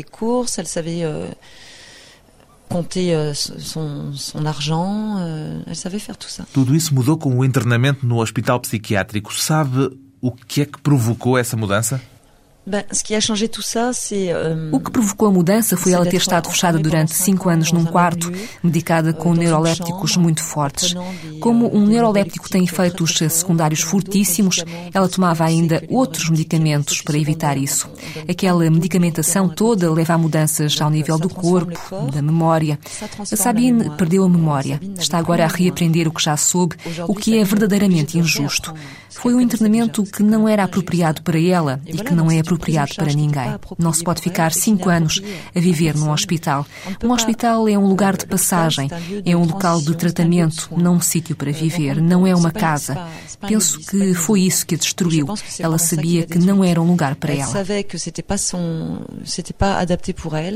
Courses, 0.10 0.58
elle 0.60 0.68
savait 0.68 1.04
euh, 1.04 1.28
compter 2.74 3.14
euh, 3.14 3.34
son, 3.36 4.14
son 4.14 4.46
argent, 4.46 5.18
euh, 5.20 5.62
elle 5.68 5.76
savait 5.76 6.00
faire 6.00 6.18
tout 6.18 6.28
ça. 6.28 6.44
Tudo 6.52 6.74
isso 6.74 6.94
mudou 6.94 7.18
com 7.18 7.38
o 7.38 7.46
internamento 7.46 8.06
no 8.06 8.20
hospital 8.20 8.60
psiquiátrico. 8.60 9.32
Sabe 9.34 9.90
o 10.20 10.32
que 10.32 10.62
é 10.62 10.66
que 10.66 10.82
provocou 10.82 11.38
essa 11.38 11.56
mudança? 11.56 12.02
O 14.72 14.80
que 14.80 14.90
provocou 14.90 15.28
a 15.28 15.32
mudança 15.32 15.76
foi 15.76 15.92
ela 15.92 16.06
ter 16.06 16.16
estado 16.16 16.50
fechada 16.50 16.80
durante 16.80 17.14
cinco 17.14 17.50
anos 17.50 17.74
num 17.74 17.84
quarto, 17.84 18.32
medicada 18.64 19.12
com 19.12 19.34
neurolépticos 19.34 20.16
muito 20.16 20.42
fortes. 20.42 20.96
Como 21.42 21.76
um 21.76 21.86
neuroléptico 21.86 22.50
tem 22.50 22.64
efeitos 22.64 23.18
secundários 23.18 23.82
fortíssimos, 23.82 24.64
ela 24.94 25.10
tomava 25.10 25.44
ainda 25.44 25.84
outros 25.90 26.30
medicamentos 26.30 27.02
para 27.02 27.18
evitar 27.18 27.58
isso. 27.58 27.90
Aquela 28.30 28.70
medicamentação 28.70 29.50
toda 29.50 29.92
leva 29.92 30.14
a 30.14 30.18
mudanças 30.18 30.80
ao 30.80 30.90
nível 30.90 31.18
do 31.18 31.30
corpo, 31.30 31.78
da 32.12 32.22
memória. 32.22 32.80
A 33.20 33.36
Sabine 33.36 33.90
perdeu 33.98 34.24
a 34.24 34.30
memória. 34.30 34.80
Está 34.98 35.18
agora 35.18 35.44
a 35.44 35.50
reaprender 35.50 36.08
o 36.08 36.12
que 36.12 36.24
já 36.24 36.38
soube, 36.38 36.78
o 37.10 37.14
que 37.14 37.38
é 37.38 37.44
verdadeiramente 37.44 38.18
injusto. 38.18 38.74
Foi 39.10 39.34
um 39.36 39.42
internamento 39.42 40.04
que 40.04 40.24
não 40.24 40.48
era 40.48 40.64
apropriado 40.64 41.22
para 41.22 41.40
ela 41.40 41.80
e 41.86 41.98
que 41.98 42.14
não 42.14 42.32
é 42.32 42.40
apropriado 42.40 42.53
para 42.96 43.14
ninguém. 43.14 43.56
Não 43.78 43.94
se 43.94 44.04
pode 44.04 44.22
ficar 44.22 44.52
cinco 44.52 44.90
anos 44.90 45.22
a 45.56 45.60
viver 45.60 45.96
num 45.96 46.12
hospital. 46.12 46.66
Um 47.04 47.12
hospital 47.12 47.68
é 47.68 47.78
um 47.78 47.86
lugar 47.86 48.18
de 48.18 48.26
passagem, 48.26 48.90
é 49.26 49.36
um 49.36 49.46
local 49.46 49.82
de 49.82 49.96
tratamento, 49.96 50.70
não 50.76 50.96
um 50.96 51.02
sítio 51.02 51.36
para 51.36 51.52
viver, 51.52 52.02
não 52.02 52.26
é 52.26 52.36
uma 52.36 52.52
casa. 52.52 53.08
Penso 53.48 53.80
que 53.80 54.14
foi 54.14 54.42
isso 54.42 54.66
que 54.66 54.76
a 54.76 54.78
destruiu. 54.78 55.28
Ela 55.60 55.78
sabia 55.78 56.26
que 56.26 56.40
não 56.40 56.64
era 56.64 56.82
um 56.82 56.88
lugar 56.88 57.16
para 57.16 57.34
ela. 57.34 57.52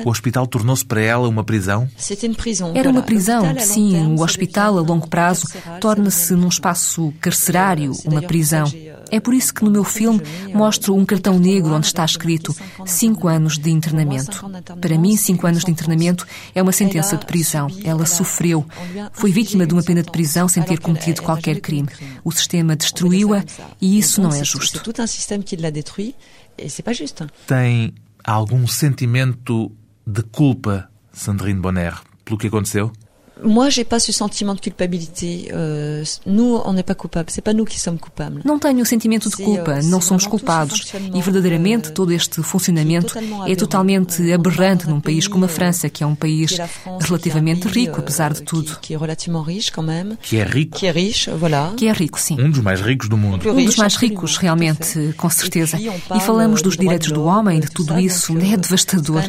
O 0.05 0.10
hospital 0.10 0.47
tornou-se 0.47 0.86
para 0.86 1.01
ela 1.01 1.27
uma 1.27 1.43
prisão? 1.43 1.88
Era 2.75 2.89
uma 2.89 3.01
prisão, 3.01 3.43
long 3.43 3.60
sim. 3.60 3.91
terme, 3.91 4.19
O 4.19 4.23
hospital, 4.23 4.77
a 4.77 4.81
longo 4.81 5.07
prazo, 5.07 5.47
torna-se 5.79 6.33
num 6.33 6.47
espaço 6.47 7.13
carcerário, 7.19 7.91
uma 8.05 8.21
prisão. 8.21 8.65
É 9.12 9.20
por 9.20 9.34
isso 9.34 9.54
que 9.54 9.63
no 9.63 9.72
meu 9.72 9.84
filme 9.84 10.22
mostro 10.54 10.96
um 10.96 11.06
cartão 11.06 11.39
negro 11.39 11.74
onde 11.74 11.88
está 11.88 12.04
escrito 12.04 12.56
cinco 12.86 13.28
anos 13.28 13.58
de 13.58 13.70
internamento. 13.70 14.50
Para 14.80 14.98
mim, 14.98 15.15
cinco 15.15 15.48
anos 15.48 15.63
de 15.63 15.72
internamento 15.72 16.26
é 16.54 16.62
uma 16.62 16.72
sentença 16.72 17.17
de 17.17 17.26
prisão. 17.26 17.67
Ela 17.84 18.06
sofreu. 18.06 18.65
Foi 19.13 19.32
vítima 19.32 19.65
de 19.65 19.74
uma 19.74 19.84
pena 19.84 20.04
de 20.04 20.12
prisão 20.12 20.48
sem 20.48 20.63
ter 20.63 20.80
cometido 20.80 21.22
qualquer 21.22 21.60
crime. 21.60 21.89
O 22.24 22.32
sistema 22.32 22.76
destruiu-a 22.76 23.43
e 23.82 23.98
isso 23.98 24.22
não 24.22 24.32
é 24.32 24.43
justo. 24.43 24.80
pas 26.84 26.98
juste. 26.98 27.26
Tem 27.46 27.93
algum 28.24 28.67
sentimento 28.67 29.72
de 30.06 30.24
culpa, 30.24 30.89
Sandrine 31.12 31.60
Bonner, 31.60 31.96
pelo 32.26 32.38
que 32.38 32.48
aconteceu? 32.48 32.91
Moi, 33.43 33.69
j'ai 33.69 33.84
pas 33.84 34.00
ce 34.00 34.12
sentiment 34.12 34.56
de 34.56 34.62
culpabilité. 34.62 35.50
Euh, 35.54 36.04
nous, 36.26 36.60
on 36.65 36.73
n'est 36.73 36.84
pas 36.84 36.95
coupables. 36.95 37.30
C'est 37.30 37.41
pas 37.41 37.54
nous 37.54 37.65
qui 37.65 37.80
sommes 37.80 38.00
coupables. 38.00 38.41
Não 38.45 38.60
tenho 38.60 38.82
o 38.82 38.86
sentimento 38.86 39.30
de 39.30 39.36
culpa, 39.36 39.82
não 39.84 40.02
somos 40.02 40.26
culpados. 40.26 40.91
E 41.13 41.21
verdadeiramente 41.21 41.91
todo 41.91 42.12
este 42.12 42.41
funcionamento 42.41 43.15
é 43.47 43.56
totalmente 43.56 44.32
aberrante 44.32 44.88
num 44.88 45.00
país 45.00 45.28
como 45.28 45.45
a 45.45 45.47
França, 45.47 45.89
que 45.89 46.04
é 46.04 46.08
um 46.08 46.15
país 46.15 46.58
relativamente 47.02 47.67
rico, 47.67 48.00
apesar 48.00 48.34
de 48.34 48.41
tudo. 48.43 48.78
Qui 48.82 48.93
est 48.93 49.00
relativement 49.00 49.43
riche 49.43 49.71
quand 49.71 49.86
même. 49.86 50.17
Que 50.21 50.38
é 50.38 50.43
rico? 50.43 50.78
Qui 50.78 50.88
est 50.88 50.91
riche, 50.91 51.30
voilà. 51.32 51.73
Que 51.76 51.88
é 51.88 51.91
rico, 51.91 52.19
sim. 52.19 52.38
Um 52.39 52.50
dos 52.50 52.62
mais 52.62 52.82
ricos 52.82 53.10
do 53.10 53.17
mundo. 53.17 53.50
Um 53.50 53.65
dos 53.65 53.76
mais 53.76 53.95
ricos, 53.95 54.38
realmente, 54.38 55.13
com 55.17 55.30
certeza. 55.30 55.78
E 55.80 56.19
falamos 56.21 56.62
dos 56.62 56.78
direitos 56.78 57.12
do 57.12 57.23
homem, 57.23 57.60
de 57.60 57.69
tudo 57.69 58.00
isso. 58.00 58.38
É 58.38 58.58
devastador. 58.58 59.23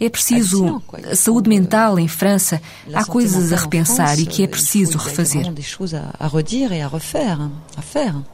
É 0.00 0.08
preciso. 0.08 0.82
A 1.10 1.16
saúde 1.16 1.48
mental 1.48 1.98
em 1.98 2.08
França, 2.08 2.60
há 2.92 3.04
coisas 3.04 3.51
a 3.54 3.56
repensar 3.56 4.18
e 4.18 4.26
que 4.26 4.42
é 4.42 4.46
preciso 4.46 4.98
refazer. 4.98 5.46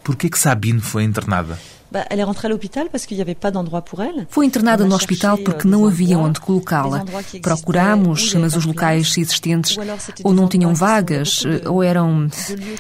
Por 0.03 0.17
que 0.17 0.29
que 0.29 0.39
Sabine 0.39 0.81
foi 0.81 1.05
internada? 1.05 1.59
Foi 4.29 4.45
internada 4.45 4.85
no 4.85 4.95
hospital 4.95 5.39
porque 5.39 5.67
não 5.67 5.87
havia 5.87 6.19
onde 6.19 6.39
colocá-la. 6.39 7.05
Procurámos, 7.41 8.35
mas 8.35 8.55
os 8.55 8.67
locais 8.67 9.17
existentes 9.17 9.77
ou 10.23 10.35
não 10.35 10.49
tinham 10.49 10.75
vagas, 10.75 11.45
ou 11.67 11.83
eram. 11.83 12.29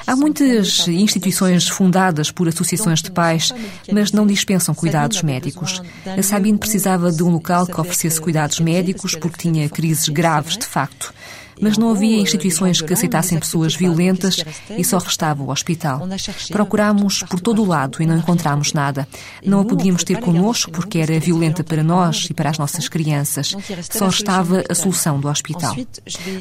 Há 0.06 0.14
muitas 0.14 0.86
instituições 0.88 1.68
fundadas 1.68 2.30
por 2.30 2.48
associações 2.48 3.00
de 3.00 3.10
pais, 3.10 3.52
mas 3.90 4.12
não 4.12 4.26
dispensam 4.26 4.74
cuidados 4.74 5.22
médicos. 5.22 5.80
A 6.04 6.22
Sabine 6.22 6.58
precisava 6.58 7.10
de 7.10 7.22
um 7.22 7.30
local 7.30 7.66
que 7.66 7.80
oferecesse 7.80 8.20
cuidados 8.20 8.60
médicos 8.60 9.14
porque 9.14 9.38
tinha 9.38 9.68
crises 9.70 10.08
graves, 10.08 10.58
de 10.58 10.66
facto. 10.66 11.14
Mas 11.60 11.78
não 11.78 11.90
havia 11.90 12.18
instituições 12.18 12.80
que 12.80 12.92
aceitassem 12.92 13.38
pessoas 13.38 13.74
violentas 13.74 14.44
e 14.76 14.84
só 14.84 14.98
restava 14.98 15.42
o 15.42 15.50
hospital. 15.50 16.06
Procurámos 16.50 17.22
por 17.22 17.40
todo 17.40 17.62
o 17.62 17.66
lado 17.66 18.02
e 18.02 18.06
não 18.06 18.16
encontramos 18.16 18.72
nada. 18.72 19.06
Não 19.44 19.60
a 19.60 19.64
podíamos 19.64 20.04
ter 20.04 20.20
connosco 20.20 20.70
porque 20.70 20.98
era 20.98 21.18
violenta 21.18 21.64
para 21.64 21.82
nós 21.82 22.28
e 22.30 22.34
para 22.34 22.50
as 22.50 22.58
nossas 22.58 22.88
crianças. 22.88 23.54
Só 23.90 24.06
restava 24.06 24.64
a 24.68 24.74
solução 24.74 25.20
do 25.20 25.28
hospital. 25.28 25.76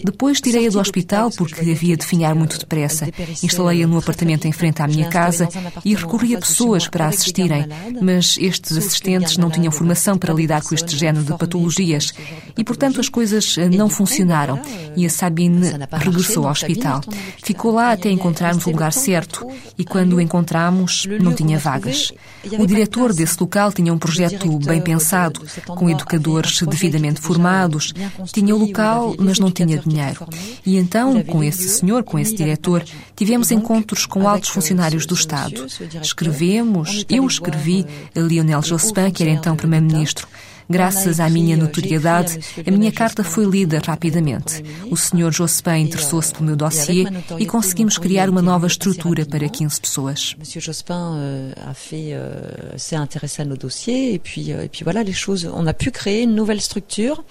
Depois 0.04 0.40
tirei-a 0.40 0.70
do 0.70 0.80
hospital 0.80 1.32
porque 1.32 1.72
havia 1.72 1.98
de 1.98 2.06
finhar 2.06 2.36
muito 2.36 2.58
depressa. 2.58 3.08
Instalei-a 3.44 3.88
no 3.88 3.98
apartamento 3.98 4.46
em 4.46 4.52
frente 4.52 4.82
à 4.82 4.88
minha 4.88 5.08
casa 5.10 5.50
e 5.84 5.96
recorri 5.96 6.36
a 6.36 6.40
pessoas 6.40 6.88
para 6.88 7.08
assistirem, 7.08 7.66
mas 8.02 8.38
estes 8.40 8.78
assistentes 8.78 9.38
não 9.38 9.50
tinham 9.50 9.72
formação 9.72 10.18
para 10.18 10.34
lidar 10.34 10.62
com 10.62 10.76
este 10.76 10.96
género 10.96 11.26
de 11.26 11.38
patologias 11.38 12.14
e, 12.58 12.64
portanto, 12.64 13.00
as 13.00 13.10
coisas 13.10 13.58
não 13.72 13.90
funcionaram. 13.90 14.60
E 14.96 15.06
a 15.08 15.10
Sabine 15.10 15.72
regressou 15.92 16.46
ao 16.46 16.52
hospital. 16.52 17.02
Ficou 17.44 17.74
lá 17.74 17.92
até 17.92 18.10
encontrarmos 18.10 18.66
o 18.66 18.72
lugar 18.72 18.94
certo 18.94 19.48
e 19.78 19.84
quando 19.84 20.14
o 20.14 20.22
encontramos 20.22 21.06
não 21.22 21.34
tinha 21.34 21.58
vagas. 21.58 22.12
O 22.60 22.66
diretor 22.66 23.14
desse 23.14 23.38
local 23.40 23.72
tinha 23.72 23.94
um 23.94 23.98
projeto 23.98 24.58
bem 24.60 24.82
pensado, 24.82 25.42
com 25.68 25.90
educadores 25.90 26.62
devidamente 26.62 27.20
formados, 27.20 27.94
tinha 28.32 28.56
o 28.56 28.60
local, 28.60 29.16
mas 29.18 29.40
não 29.40 29.52
tinha 29.52 29.78
dinheiro. 29.78 30.28
E 30.66 30.78
então, 30.78 31.22
com 31.24 31.44
esse 31.44 31.68
senhor, 31.70 32.04
com 32.04 32.20
esse 32.20 32.36
diretor, 32.36 32.84
tivemos 33.16 33.52
encontros 33.52 34.06
com 34.06 34.28
altos 34.28 34.50
funcionários 34.50 35.06
do 35.06 35.16
Estado. 35.16 35.66
Escrevemos, 36.02 37.06
eu 37.10 37.26
escrevi 37.26 37.86
a 38.16 38.20
Lionel 38.20 38.62
Jospin, 38.62 39.12
que 39.12 39.24
era 39.24 39.32
então 39.32 39.56
primeiro-ministro. 39.56 40.28
Graças 40.70 41.20
à 41.20 41.30
minha 41.30 41.56
notoriedade, 41.56 42.40
a 42.66 42.72
minha 42.72 42.92
carta 42.92 43.24
foi 43.24 43.46
lida 43.46 43.80
rapidamente. 43.86 44.64
O 44.92 44.98
Sr. 44.98 45.32
Jospin 45.32 45.80
interessou-se 45.82 46.34
pelo 46.34 46.46
meu 46.46 46.56
dossiê 46.56 47.06
e 47.40 47.46
conseguimos 47.46 47.98
criar 47.98 48.30
uma 48.30 48.42
nova 48.42 48.68
estrutura 48.68 49.26
para 49.26 49.48
15 49.48 49.80
pessoas. 49.80 50.36
Monsieur 50.38 50.62
Jospin 50.62 50.94
euh, 50.94 51.54
a 51.66 51.74
fait, 51.74 52.14
euh, 52.14 52.78
s'est 52.78 52.96
intéressé 52.96 53.42
à 53.44 53.46
nos 53.46 53.56
dossiers 53.58 54.14
et 54.14 54.20
puis, 54.20 54.52
euh, 54.52 54.66
et 54.66 54.70
puis 54.70 54.84
voilà 54.84 55.04
les 55.04 55.14
choses. 55.14 55.50
On 55.54 55.66
a 55.68 55.74
pu 55.74 55.92
créer 55.92 56.24
une 56.24 56.36
nouvelle 56.36 56.62
structure 56.62 57.24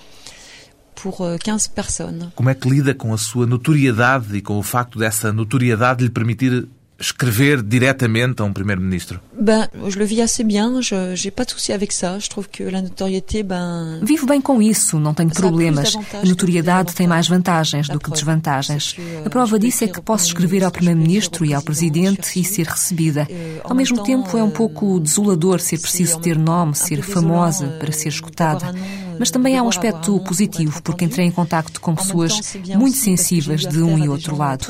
pour 0.96 1.20
euh, 1.20 1.37
15 1.37 1.68
personnes. 1.68 2.31
Como 2.35 2.51
é 2.51 2.55
que 2.55 2.68
lida 2.68 2.94
com 2.94 3.12
a 3.12 3.18
sua 3.18 3.46
notoriedade 3.46 4.35
e 4.37 4.40
com 4.40 4.59
o 4.59 4.62
facto 4.62 4.99
dessa 4.99 5.33
notoriedade 5.33 6.03
lhe 6.03 6.11
permitir 6.11 6.66
escrever 6.99 7.63
diretamente 7.63 8.41
a 8.41 8.45
um 8.45 8.53
primeiro-ministro? 8.53 9.21
Ben, 9.39 9.69
je 9.89 9.99
le 9.99 10.05
vis 10.07 10.23
assez 10.23 10.45
bien. 10.45 10.81
Je 10.81 11.15
j'ai 11.15 11.31
pas 11.31 11.45
de 11.45 11.51
souci 11.51 11.73
avec 11.73 11.93
ça. 11.93 12.19
Je 12.19 12.29
trouve 12.29 12.49
que 12.49 12.63
la 12.65 12.81
notoriété, 12.81 13.43
ben. 13.43 14.01
Vivo 14.03 14.27
bem 14.27 14.41
com 14.41 14.63
isso, 14.63 14.99
não 14.99 15.13
tenho 15.13 15.31
problemas. 15.31 15.97
A 16.15 16.25
notoriedade 16.25 16.95
tem 16.95 17.07
mais 17.07 17.29
vantagens 17.29 17.89
do 17.89 17.99
que 17.99 18.11
desvantagens. 18.11 18.97
A 19.25 19.31
prova 19.31 19.59
disso 19.59 19.85
é 19.85 19.89
que 19.89 20.01
posso 20.01 20.27
escrever 20.27 20.65
ao 20.65 20.71
Primeiro-Ministro 20.71 21.45
e 21.45 21.53
ao 21.53 21.63
Presidente 21.63 22.41
e 22.41 22.45
ser 22.45 22.67
recebida. 22.67 23.29
Ao 23.63 23.75
mesmo 23.75 24.03
tempo, 24.03 24.37
é 24.37 24.43
um 24.43 24.51
pouco 24.51 24.99
desolador 24.99 25.61
ser 25.61 25.79
preciso 25.79 26.19
ter 26.19 26.39
nome, 26.39 26.75
ser 26.75 27.03
famosa 27.03 27.69
para 27.79 27.93
ser 27.93 28.09
escutada. 28.09 28.75
Mas 29.19 29.31
também 29.31 29.57
há 29.57 29.63
um 29.63 29.69
aspecto 29.69 30.19
positivo, 30.21 30.83
porque 30.83 31.05
entrei 31.05 31.27
em 31.27 31.31
contacto 31.31 31.81
com 31.81 31.95
pessoas 31.95 32.57
muito 32.77 32.99
sensíveis 32.99 33.63
de 33.63 33.81
um 33.83 33.99
e 33.99 34.09
outro 34.09 34.37
lado. 34.37 34.67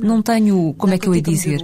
Não 0.00 0.22
tenho, 0.22 0.74
como 0.78 0.94
é 0.94 0.98
que 0.98 1.08
eu 1.08 1.14
ia 1.14 1.22
dizer, 1.22 1.60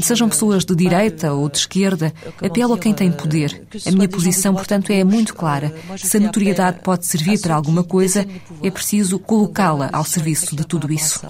sejam 0.00 0.28
pessoas 0.28 0.64
de 0.64 0.74
direita 0.74 1.32
ou 1.32 1.48
de 1.48 1.58
esquerda, 1.58 2.12
apelo 2.42 2.74
a 2.74 2.78
quem 2.78 2.94
tem 2.94 3.10
poder. 3.10 3.62
A 3.86 3.90
minha 3.90 4.08
posição, 4.08 4.54
portanto, 4.54 4.90
é 4.90 5.04
muito 5.04 5.34
clara. 5.34 5.74
Se 5.96 6.16
a 6.16 6.20
notoriedade 6.20 6.80
pode 6.82 7.06
servir 7.06 7.40
para 7.40 7.54
alguma 7.54 7.84
coisa, 7.84 8.26
é 8.62 8.70
preciso 8.70 9.18
colocá-la 9.18 9.90
ao 9.92 10.04
serviço 10.04 10.54
de 10.54 10.64
tudo 10.64 10.92
isso. 10.92 11.20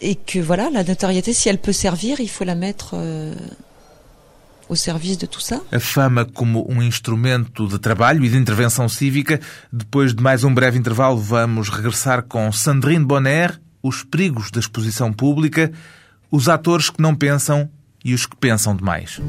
E 0.00 0.16
que, 0.16 0.40
voilà, 0.40 0.68
la 0.68 0.82
notoriété, 0.82 1.32
si 1.32 1.48
elle 1.48 1.58
peut 1.58 1.72
servir, 1.72 2.18
il 2.18 2.28
faut 2.28 2.44
la 2.44 2.56
mettre 2.56 2.90
euh, 2.94 3.36
au 4.68 4.74
service 4.74 5.16
de 5.16 5.26
tout 5.26 5.40
ça. 5.40 5.60
A 5.70 5.78
fama 5.78 6.24
como 6.24 6.66
um 6.68 6.82
instrumento 6.82 7.68
de 7.68 7.78
trabalho 7.78 8.24
e 8.24 8.28
de 8.28 8.36
intervenção 8.36 8.88
cívica. 8.88 9.40
Depois 9.72 10.12
de 10.12 10.20
mais 10.20 10.42
um 10.42 10.52
breve 10.52 10.76
intervalo, 10.76 11.18
vamos 11.18 11.68
regressar 11.68 12.24
com 12.24 12.50
Sandrine 12.50 13.04
Bonner, 13.04 13.60
os 13.80 14.02
perigos 14.02 14.50
da 14.50 14.58
exposição 14.58 15.12
pública, 15.12 15.70
os 16.32 16.48
atores 16.48 16.88
que 16.88 17.00
não 17.00 17.14
pensam 17.14 17.68
e 18.02 18.14
os 18.14 18.24
que 18.24 18.34
pensam 18.34 18.74
demais. 18.74 19.20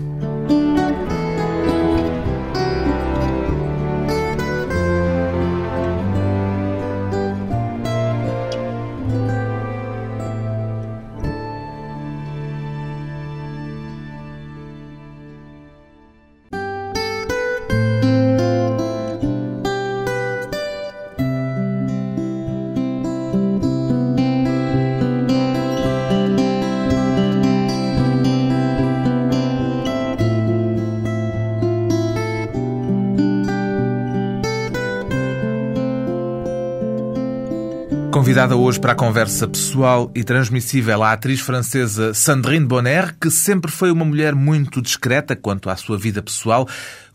Convidada 38.44 38.58
hoje 38.58 38.78
para 38.78 38.92
a 38.92 38.96
conversa 38.96 39.48
pessoal 39.48 40.12
e 40.14 40.22
transmissível 40.22 41.02
a 41.02 41.14
atriz 41.14 41.40
francesa 41.40 42.14
Sandrine 42.14 42.66
Bonner, 42.66 43.16
que 43.18 43.32
sempre 43.32 43.72
foi 43.72 43.90
uma 43.90 44.04
mulher 44.04 44.36
muito 44.36 44.82
discreta 44.82 45.34
quanto 45.34 45.70
à 45.70 45.78
sua 45.78 45.98
vida 45.98 46.22
pessoal. 46.22 46.68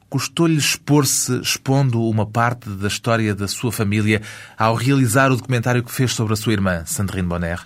Custou-lhe 0.09 0.57
expor-se 0.57 1.38
expondo 1.41 2.03
uma 2.03 2.25
parte 2.25 2.71
da 2.71 2.88
história 2.88 3.35
da 3.35 3.47
sua 3.47 3.71
família 3.71 4.23
ao 4.57 4.75
realizar 4.75 5.31
o 5.31 5.37
documentário 5.37 5.83
que 5.83 5.93
fez 5.93 6.14
sobre 6.14 6.33
a 6.33 6.37
sua 6.37 6.55
irmã, 6.55 6.83
Sandrine 6.87 7.29
Bonner? 7.29 7.61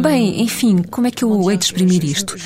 Bem, 0.00 0.40
enfim, 0.40 0.84
como 0.88 1.08
é 1.08 1.10
que 1.10 1.24
eu 1.24 1.50
hei 1.50 1.56
de 1.56 1.64
exprimir 1.64 2.04
isto? 2.04 2.36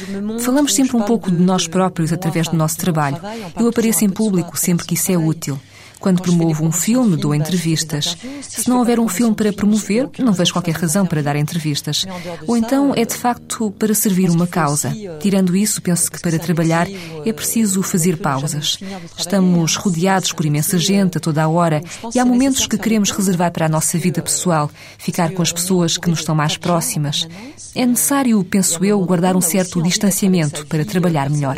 Falamos 0.40 0.74
sempre 0.74 0.96
um 0.96 1.02
pouco 1.02 1.30
de 1.30 1.42
nós 1.42 1.68
próprios 1.68 2.10
através 2.10 2.48
do 2.48 2.56
nosso 2.56 2.78
trabalho. 2.78 3.18
Eu 3.54 3.68
apareço 3.68 4.02
em 4.02 4.08
público 4.08 4.58
sempre 4.58 4.86
que 4.86 4.94
isso 4.94 5.12
é 5.12 5.18
útil. 5.18 5.60
Quando 6.00 6.22
promovo 6.22 6.64
um 6.64 6.72
filme, 6.72 7.16
dou 7.16 7.34
entrevistas. 7.34 8.16
Se 8.42 8.68
não 8.68 8.78
houver 8.78 9.00
um 9.00 9.08
filme 9.08 9.34
para 9.34 9.52
promover, 9.52 10.08
não 10.18 10.32
vejo 10.32 10.52
qualquer 10.52 10.74
razão 10.74 11.04
para 11.04 11.22
dar 11.22 11.36
entrevistas. 11.36 12.06
Ou 12.46 12.56
então 12.56 12.92
é 12.94 13.04
de 13.04 13.14
facto 13.14 13.70
para 13.72 13.94
servir 13.94 14.30
uma 14.30 14.46
causa. 14.46 14.94
Tirando 15.20 15.56
isso, 15.56 15.82
penso 15.82 16.10
que 16.10 16.20
para 16.20 16.38
trabalhar 16.38 16.86
é 17.24 17.32
preciso 17.32 17.82
fazer 17.82 18.16
pausas. 18.16 18.78
Estamos 19.16 19.76
rodeados 19.76 20.32
por 20.32 20.46
imensa 20.46 20.78
gente 20.78 21.18
a 21.18 21.20
toda 21.20 21.42
a 21.42 21.48
hora 21.48 21.82
e 22.14 22.18
há 22.18 22.24
momentos 22.24 22.66
que 22.66 22.78
queremos 22.78 23.10
reservar 23.10 23.52
para 23.52 23.66
a 23.66 23.68
nossa 23.68 23.98
vida 23.98 24.22
pessoal, 24.22 24.70
ficar 24.98 25.32
com 25.32 25.42
as 25.42 25.52
pessoas 25.52 25.96
que 25.96 26.08
nos 26.08 26.20
estão 26.20 26.34
mais 26.34 26.56
próximas. 26.56 27.26
É 27.74 27.84
necessário, 27.84 28.42
penso 28.44 28.84
eu, 28.84 29.00
guardar 29.04 29.36
um 29.36 29.40
certo 29.40 29.82
distanciamento 29.82 30.66
para 30.66 30.84
trabalhar 30.84 31.28
melhor. 31.28 31.56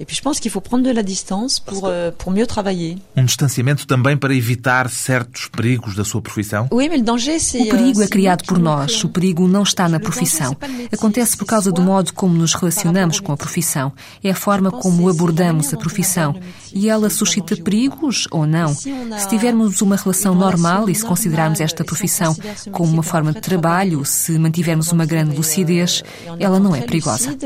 Et 0.00 0.04
puis 0.04 0.14
je 0.14 0.22
pense 0.22 0.38
qu'il 0.38 0.50
faut 0.50 0.60
prendre 0.60 0.84
de 0.84 0.90
la 0.90 1.02
distance 1.02 1.58
pour, 1.58 1.86
euh, 1.86 2.12
pour 2.16 2.30
mieux 2.30 2.46
travailler. 2.46 2.98
Um 3.16 3.24
distanciamento 3.24 3.86
também 3.86 4.16
para 4.16 4.32
evitar 4.34 4.88
certos 4.88 5.48
perigos 5.48 5.96
da 5.96 6.04
sua 6.04 6.22
profissão? 6.22 6.68
Oui, 6.70 6.88
mais 6.88 6.98
le 7.00 7.04
danger, 7.04 7.40
c'est... 7.40 7.62
O 7.62 7.68
perigo 7.68 8.02
é 8.02 8.06
criado 8.06 8.44
por 8.44 8.58
nós. 8.58 9.02
O 9.02 9.08
perigo 9.08 9.48
não 9.48 9.64
está 9.64 9.88
na 9.88 9.98
profissão. 9.98 10.56
Acontece 10.92 11.36
por 11.36 11.46
causa 11.46 11.72
do 11.72 11.82
modo 11.82 12.12
como 12.12 12.34
nos 12.34 12.54
relacionamos 12.54 13.18
com 13.18 13.32
a 13.32 13.36
profissão. 13.36 13.92
É 14.22 14.30
a 14.30 14.34
forma 14.34 14.70
como 14.70 15.08
abordamos 15.08 15.74
a 15.74 15.76
profissão. 15.76 16.36
E 16.72 16.88
ela 16.88 17.10
suscita 17.10 17.56
perigos 17.56 18.28
ou 18.30 18.46
não. 18.46 18.72
Se 18.74 19.28
tivermos 19.28 19.80
uma 19.80 19.96
relação 19.96 20.34
normal 20.34 20.88
e 20.88 20.94
se 20.94 21.04
considerarmos 21.04 21.60
esta 21.60 21.82
profissão 21.84 22.36
como 22.70 22.92
uma 22.92 23.02
forma 23.02 23.32
de 23.32 23.40
trabalho, 23.40 24.04
se 24.04 24.38
mantivermos 24.38 24.92
uma 24.92 25.06
grande 25.06 25.34
lucidez, 25.34 26.04
ela 26.38 26.60
não 26.60 26.74
é 26.74 26.82
perigosa. 26.82 27.36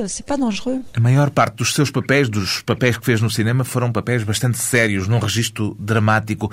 A 0.94 1.00
maior 1.00 1.30
parte 1.30 1.56
dos 1.56 1.72
seus 1.72 1.90
papéis, 1.90 2.28
dos 2.28 2.41
os 2.42 2.62
papéis 2.62 2.98
que 2.98 3.05
fez 3.05 3.20
no 3.20 3.31
cinema 3.31 3.64
foram 3.64 3.92
papéis 3.92 4.22
bastante 4.24 4.59
sérios, 4.59 5.09
num 5.09 5.18
registro 5.18 5.76
dramático. 5.78 6.50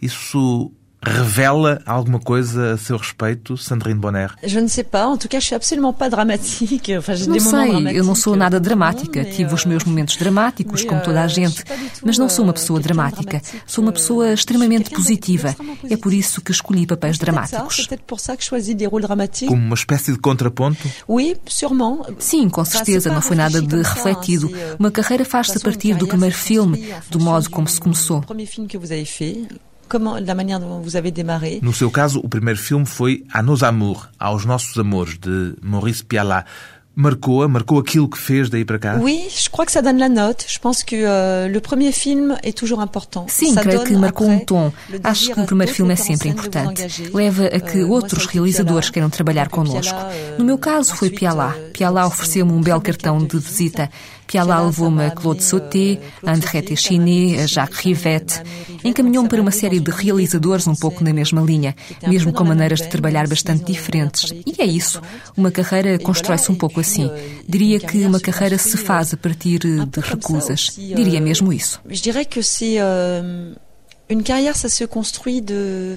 Isso 0.00 0.72
revela 1.02 1.80
alguma 1.86 2.18
coisa 2.18 2.74
a 2.74 2.76
seu 2.76 2.96
respeito, 2.96 3.56
Sandrine 3.56 3.98
Bonner? 3.98 4.30
Je 4.44 4.60
ne 4.60 4.68
sais 4.68 4.84
pas. 4.84 5.06
En 5.06 5.16
tout 5.16 5.28
cas, 5.28 5.40
je 5.40 5.46
suis 5.46 5.54
absolument 5.54 5.92
pas 5.92 6.08
dramatique. 6.10 6.90
Enfin, 7.00 7.14
não 7.26 7.40
sei, 7.40 7.98
eu 7.98 8.04
não 8.04 8.14
sou 8.14 8.36
nada 8.36 8.60
dramática. 8.60 9.24
Tive 9.24 9.54
os 9.54 9.64
meus 9.64 9.84
momentos 9.84 10.16
dramáticos, 10.16 10.84
como 10.84 11.00
toda 11.02 11.22
a 11.22 11.28
gente, 11.28 11.64
mas 12.04 12.18
não 12.18 12.28
sou 12.28 12.44
uma 12.44 12.52
pessoa 12.52 12.78
dramática. 12.80 13.40
Sou 13.66 13.82
uma 13.82 13.92
pessoa 13.92 14.32
extremamente 14.32 14.90
positiva. 14.90 15.54
É 15.88 15.96
por 15.96 16.12
isso 16.12 16.40
que 16.42 16.50
escolhi 16.52 16.86
papéis 16.86 17.16
dramáticos. 17.18 17.88
Como 19.46 19.62
uma 19.62 19.74
espécie 19.74 20.12
de 20.12 20.18
contraponto? 20.18 20.88
Sim, 22.18 22.48
com 22.48 22.64
certeza. 22.64 23.10
Não 23.10 23.22
foi 23.22 23.36
nada 23.36 23.62
de 23.62 23.76
refletido. 23.82 24.50
Uma 24.78 24.90
carreira 24.90 25.24
faz-se 25.24 25.56
a 25.56 25.60
partir 25.60 25.94
do 25.94 26.06
primeiro 26.06 26.34
filme, 26.34 26.92
do 27.08 27.18
modo 27.18 27.48
como 27.48 27.68
se 27.68 27.80
começou. 27.80 28.22
Comment, 29.90 30.20
da 30.20 30.36
maneira 30.36 30.60
dont 30.60 30.80
vous 30.80 30.94
avez 30.94 31.10
démarré. 31.10 31.58
No 31.62 31.72
seu 31.72 31.90
caso, 31.90 32.20
o 32.22 32.28
primeiro 32.28 32.60
filme 32.60 32.86
foi 32.86 33.24
A 33.32 33.42
nos 33.42 33.64
amours, 33.64 34.08
Aos 34.20 34.44
Nossos 34.46 34.78
Amores, 34.78 35.18
de 35.18 35.56
Maurice 35.60 36.04
Pialat. 36.04 36.44
Marcou-a, 36.94 37.48
marcou 37.48 37.78
aquilo 37.78 38.08
que 38.08 38.18
fez 38.18 38.50
daí 38.50 38.64
para 38.64 38.78
cá? 38.78 38.98
Oui, 39.00 39.28
je 39.30 39.48
crois 39.48 39.64
que 39.64 39.72
ça 39.72 39.80
donne 39.80 39.98
la 39.98 40.08
note. 40.08 40.44
Je 40.46 40.58
pense 40.58 40.84
que 40.84 40.96
uh, 40.96 41.48
le 41.48 41.60
premier 41.60 41.92
film 41.92 42.36
est 42.42 42.56
toujours 42.56 42.80
important. 42.80 43.26
Sim, 43.28 43.54
ça 43.54 43.62
creio 43.62 43.82
que 43.84 43.94
marcou 43.94 44.28
um 44.28 44.38
tom. 44.44 44.72
Acho 45.02 45.32
que 45.32 45.40
o 45.40 45.46
primeiro 45.46 45.72
filme 45.72 45.92
é 45.92 45.96
sempre 45.96 46.28
importante. 46.28 46.82
Leva 47.14 47.46
a 47.46 47.60
que 47.60 47.78
euh, 47.78 47.88
outros 47.88 48.26
realizadores 48.26 48.90
queiram 48.90 49.08
trabalhar 49.08 49.48
connosco. 49.48 49.98
No 50.38 50.44
meu 50.44 50.58
caso 50.58 50.94
foi 50.94 51.10
Pialat. 51.10 51.56
Pialat 51.72 52.06
ofereceu-me 52.06 52.52
um 52.52 52.60
belo 52.60 52.80
cartão 52.80 53.18
de 53.18 53.38
visita. 53.38 53.88
Pialat 54.30 54.64
levou-me 54.64 55.06
a 55.06 55.10
Claude 55.10 55.42
Sauté, 55.42 55.98
André 56.24 56.62
Téchiné, 56.62 57.42
a 57.42 57.46
Jacques 57.48 57.80
Rivette. 57.80 58.40
Encaminhou-me 58.84 59.28
para 59.28 59.42
uma 59.42 59.50
série 59.50 59.80
de 59.80 59.90
realizadores 59.90 60.68
um 60.68 60.74
pouco 60.76 61.02
na 61.02 61.12
mesma 61.12 61.40
linha, 61.40 61.74
mesmo 62.06 62.32
com 62.32 62.44
maneiras 62.44 62.80
de 62.80 62.88
trabalhar 62.88 63.26
bastante 63.26 63.64
diferentes. 63.64 64.32
E 64.46 64.62
é 64.62 64.64
isso. 64.64 65.02
Uma 65.36 65.50
carreira 65.50 65.98
constrói-se 65.98 66.48
um 66.52 66.54
pouco 66.54 66.78
assim. 66.78 67.10
Diria 67.48 67.80
que 67.80 68.04
uma 68.04 68.20
carreira 68.20 68.56
se 68.56 68.76
faz 68.76 69.12
a 69.12 69.16
partir 69.16 69.58
de 69.58 70.00
recusas. 70.00 70.76
Diria 70.76 71.20
mesmo 71.20 71.52
isso. 71.52 71.80
Je 71.90 72.00
dirais 72.00 72.24
que 72.24 72.40
une 74.08 74.22
carrière 74.22 74.56
ça 74.56 74.68
se 74.68 74.84
construit 74.84 75.40
de 75.40 75.96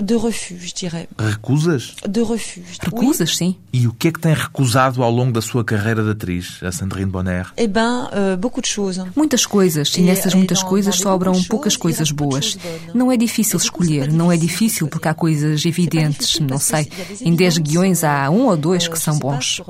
de 0.00 0.16
refus, 0.16 0.62
je 0.62 0.74
dirais. 0.74 1.06
Recusas? 1.18 1.94
De 2.08 2.22
refus. 2.22 2.78
Recusas, 2.80 3.30
oui. 3.30 3.36
sim. 3.36 3.56
E 3.72 3.86
o 3.86 3.92
que 3.92 4.08
é 4.08 4.12
que 4.12 4.20
tem 4.20 4.34
recusado 4.34 5.02
ao 5.02 5.10
longo 5.10 5.32
da 5.32 5.40
sua 5.40 5.64
carreira 5.64 6.02
de 6.02 6.10
atriz, 6.10 6.58
a 6.62 6.70
Sandrine 6.70 7.10
Bonner? 7.10 7.52
Eh 7.56 7.66
ben, 7.66 7.82
uh, 7.82 8.36
beaucoup 8.36 8.62
de 8.62 8.68
choses. 8.68 9.02
Muitas 9.16 9.46
coisas, 9.46 9.96
e 9.96 10.02
nessas 10.02 10.34
muitas 10.34 10.62
coisas 10.62 10.96
sobram 10.96 11.32
poucas 11.44 11.76
coisas 11.76 12.10
boas. 12.10 12.56
Não 12.94 13.10
é 13.10 13.16
difícil 13.16 13.58
escolher, 13.58 14.12
não 14.12 14.30
é 14.30 14.36
difícil 14.36 14.88
porque 14.88 15.08
há 15.08 15.14
coisas 15.14 15.64
evidentes, 15.64 16.38
não 16.40 16.58
sei. 16.58 16.88
Em 17.20 17.34
10 17.34 17.58
guiões 17.58 18.04
há 18.04 18.30
um 18.30 18.46
ou 18.46 18.56
dois 18.56 18.88
que 18.88 18.98
são 18.98 19.18
bons. 19.18 19.60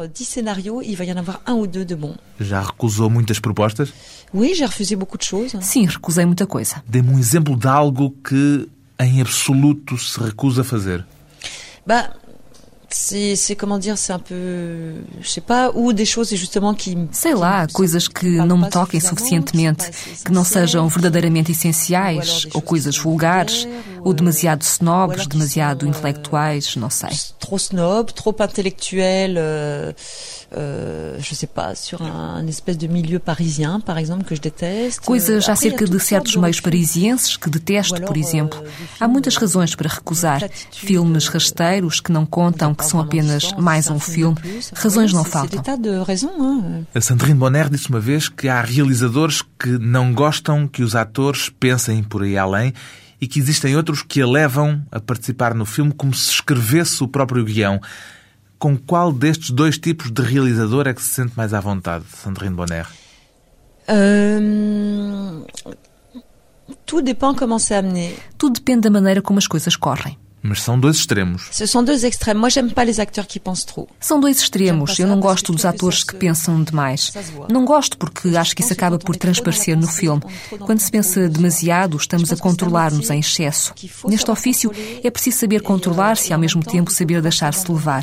Já 2.40 2.60
recusou 2.60 3.10
muitas 3.10 3.38
propostas? 3.38 3.92
Oui, 4.34 4.54
j'ai 4.54 4.64
refusé 4.64 4.96
beaucoup 4.96 5.18
de 5.18 5.26
choses. 5.26 5.54
Sim, 5.60 5.84
recusei 5.84 6.24
muita 6.24 6.46
coisa. 6.46 6.82
Dê-me 6.88 7.10
um 7.10 7.18
exemplo 7.18 7.54
de 7.54 7.68
algo 7.68 8.16
que 8.26 8.66
em 9.04 9.20
absoluto 9.20 9.98
se 9.98 10.18
recusa 10.20 10.62
a 10.62 10.64
fazer? 10.64 11.04
Bah, 11.86 12.10
c'est 12.94 13.56
comment 13.56 13.78
dire, 13.78 13.96
c'est 13.96 14.12
un 14.12 14.18
peu, 14.18 14.94
je 15.20 15.28
sais 15.28 15.40
pas, 15.40 15.70
ou 15.74 15.92
des 15.92 16.04
choses 16.04 16.34
justement 16.34 16.74
qui 16.74 16.96
Sei 17.10 17.34
lá, 17.34 17.66
coisas 17.72 18.08
que 18.08 18.26
não 18.26 18.58
me 18.58 18.68
toquem 18.68 19.00
suficientemente, 19.00 19.90
que 20.24 20.32
não 20.32 20.44
sejam 20.44 20.88
verdadeiramente 20.88 21.52
essenciais, 21.52 22.46
ou 22.54 22.60
coisas 22.60 22.96
vulgares, 22.96 23.66
Ou 24.04 24.12
demasiado 24.12 24.62
snobs, 24.62 25.26
demasiado 25.26 25.86
intelectuais, 25.86 26.76
não 26.76 26.90
sei. 26.90 27.10
Trop 27.38 27.56
snob, 27.56 28.12
trop 28.12 28.42
intellectuel, 28.42 29.34
euh, 29.36 29.92
euh, 30.56 31.16
je 31.18 31.34
sais 31.34 31.46
pas, 31.46 31.74
sur 31.74 32.02
un, 32.02 32.46
espèce 32.46 32.78
de 32.78 32.86
milieu 32.86 33.18
parisien, 33.18 33.80
par 33.80 33.98
exemple, 33.98 34.24
que 34.24 34.34
je 34.34 34.40
déteste. 34.40 35.00
Coisas 35.00 35.48
acerca 35.48 35.86
de 35.86 35.98
certos 35.98 36.36
meios 36.36 36.60
parisienses 36.60 37.36
que 37.36 37.48
detesto, 37.48 38.00
por 38.02 38.16
exemplo. 38.16 38.62
Há 39.00 39.08
muitas 39.08 39.36
razões 39.36 39.74
para 39.74 39.88
recusar. 39.88 40.42
Filmes 40.70 41.28
rasteiros 41.28 42.00
que 42.00 42.12
não 42.12 42.26
contam, 42.26 42.74
que 42.74 42.84
são 42.84 43.00
apenas 43.00 43.52
mais 43.54 43.88
um 43.88 43.98
filme. 43.98 44.36
Razões 44.74 45.12
não 45.12 45.24
faltam. 45.24 45.62
A 46.94 47.00
Sandrine 47.00 47.38
Bonner 47.38 47.68
disse 47.68 47.88
uma 47.88 48.00
vez 48.00 48.28
que 48.28 48.48
há 48.48 48.60
realizadores 48.60 49.42
que 49.58 49.78
não 49.78 50.12
gostam 50.12 50.68
que 50.68 50.82
os 50.82 50.94
atores 50.94 51.48
pensem 51.48 52.02
por 52.02 52.22
aí 52.22 52.36
além 52.36 52.72
e 53.20 53.26
que 53.26 53.38
existem 53.38 53.76
outros 53.76 54.02
que 54.02 54.20
a 54.20 54.26
levam 54.26 54.82
a 54.90 54.98
participar 54.98 55.54
no 55.54 55.64
filme 55.64 55.92
como 55.92 56.12
se 56.12 56.30
escrevesse 56.30 57.02
o 57.04 57.08
próprio 57.08 57.44
guião. 57.44 57.80
Com 58.62 58.76
qual 58.78 59.12
destes 59.12 59.50
dois 59.50 59.76
tipos 59.76 60.08
de 60.08 60.22
realizador 60.22 60.86
é 60.86 60.94
que 60.94 61.02
se 61.02 61.08
sente 61.08 61.32
mais 61.36 61.52
à 61.52 61.58
vontade, 61.58 62.04
Sandrine 62.14 62.54
Bonner? 62.54 62.86
Hum, 63.88 65.44
tudo 66.86 67.08
depende 67.08 67.12
Tudo 68.38 68.54
depende 68.54 68.82
da 68.82 68.90
maneira 68.90 69.20
como 69.20 69.40
as 69.40 69.48
coisas 69.48 69.74
correm. 69.74 70.16
Mas 70.42 70.60
são 70.60 70.78
dois 70.78 70.96
extremos. 70.96 71.48
São 71.52 71.84
dois 71.84 72.02
extremos. 72.02 72.40
Moi, 72.40 72.50
j'aime 72.50 72.70
pas 72.70 72.84
les 72.84 72.98
acteurs 72.98 73.26
qui 73.28 73.38
pensent 73.38 73.64
trop. 73.64 73.88
São 74.00 74.18
dois 74.18 74.38
extremos. 74.38 74.98
Eu 74.98 75.06
não 75.06 75.20
gosto 75.20 75.52
dos 75.52 75.64
atores 75.64 76.02
que 76.02 76.16
pensam 76.16 76.62
demais. 76.64 77.12
Não 77.48 77.64
gosto 77.64 77.96
porque 77.96 78.36
acho 78.36 78.56
que 78.56 78.62
isso 78.62 78.72
acaba 78.72 78.98
por 78.98 79.14
transparecer 79.14 79.76
no 79.76 79.86
filme. 79.86 80.20
Quando 80.58 80.80
se 80.80 80.90
pensa 80.90 81.28
demasiado, 81.28 81.96
estamos 81.96 82.32
a 82.32 82.36
controlar-nos 82.36 83.08
em 83.10 83.20
excesso. 83.20 83.72
Neste 84.06 84.30
ofício, 84.30 84.72
é 85.02 85.10
preciso 85.10 85.38
saber 85.38 85.62
controlar-se 85.62 86.30
e 86.30 86.32
ao 86.32 86.40
mesmo 86.40 86.64
tempo 86.64 86.90
saber 86.90 87.22
deixar-se 87.22 87.70
levar. 87.70 88.02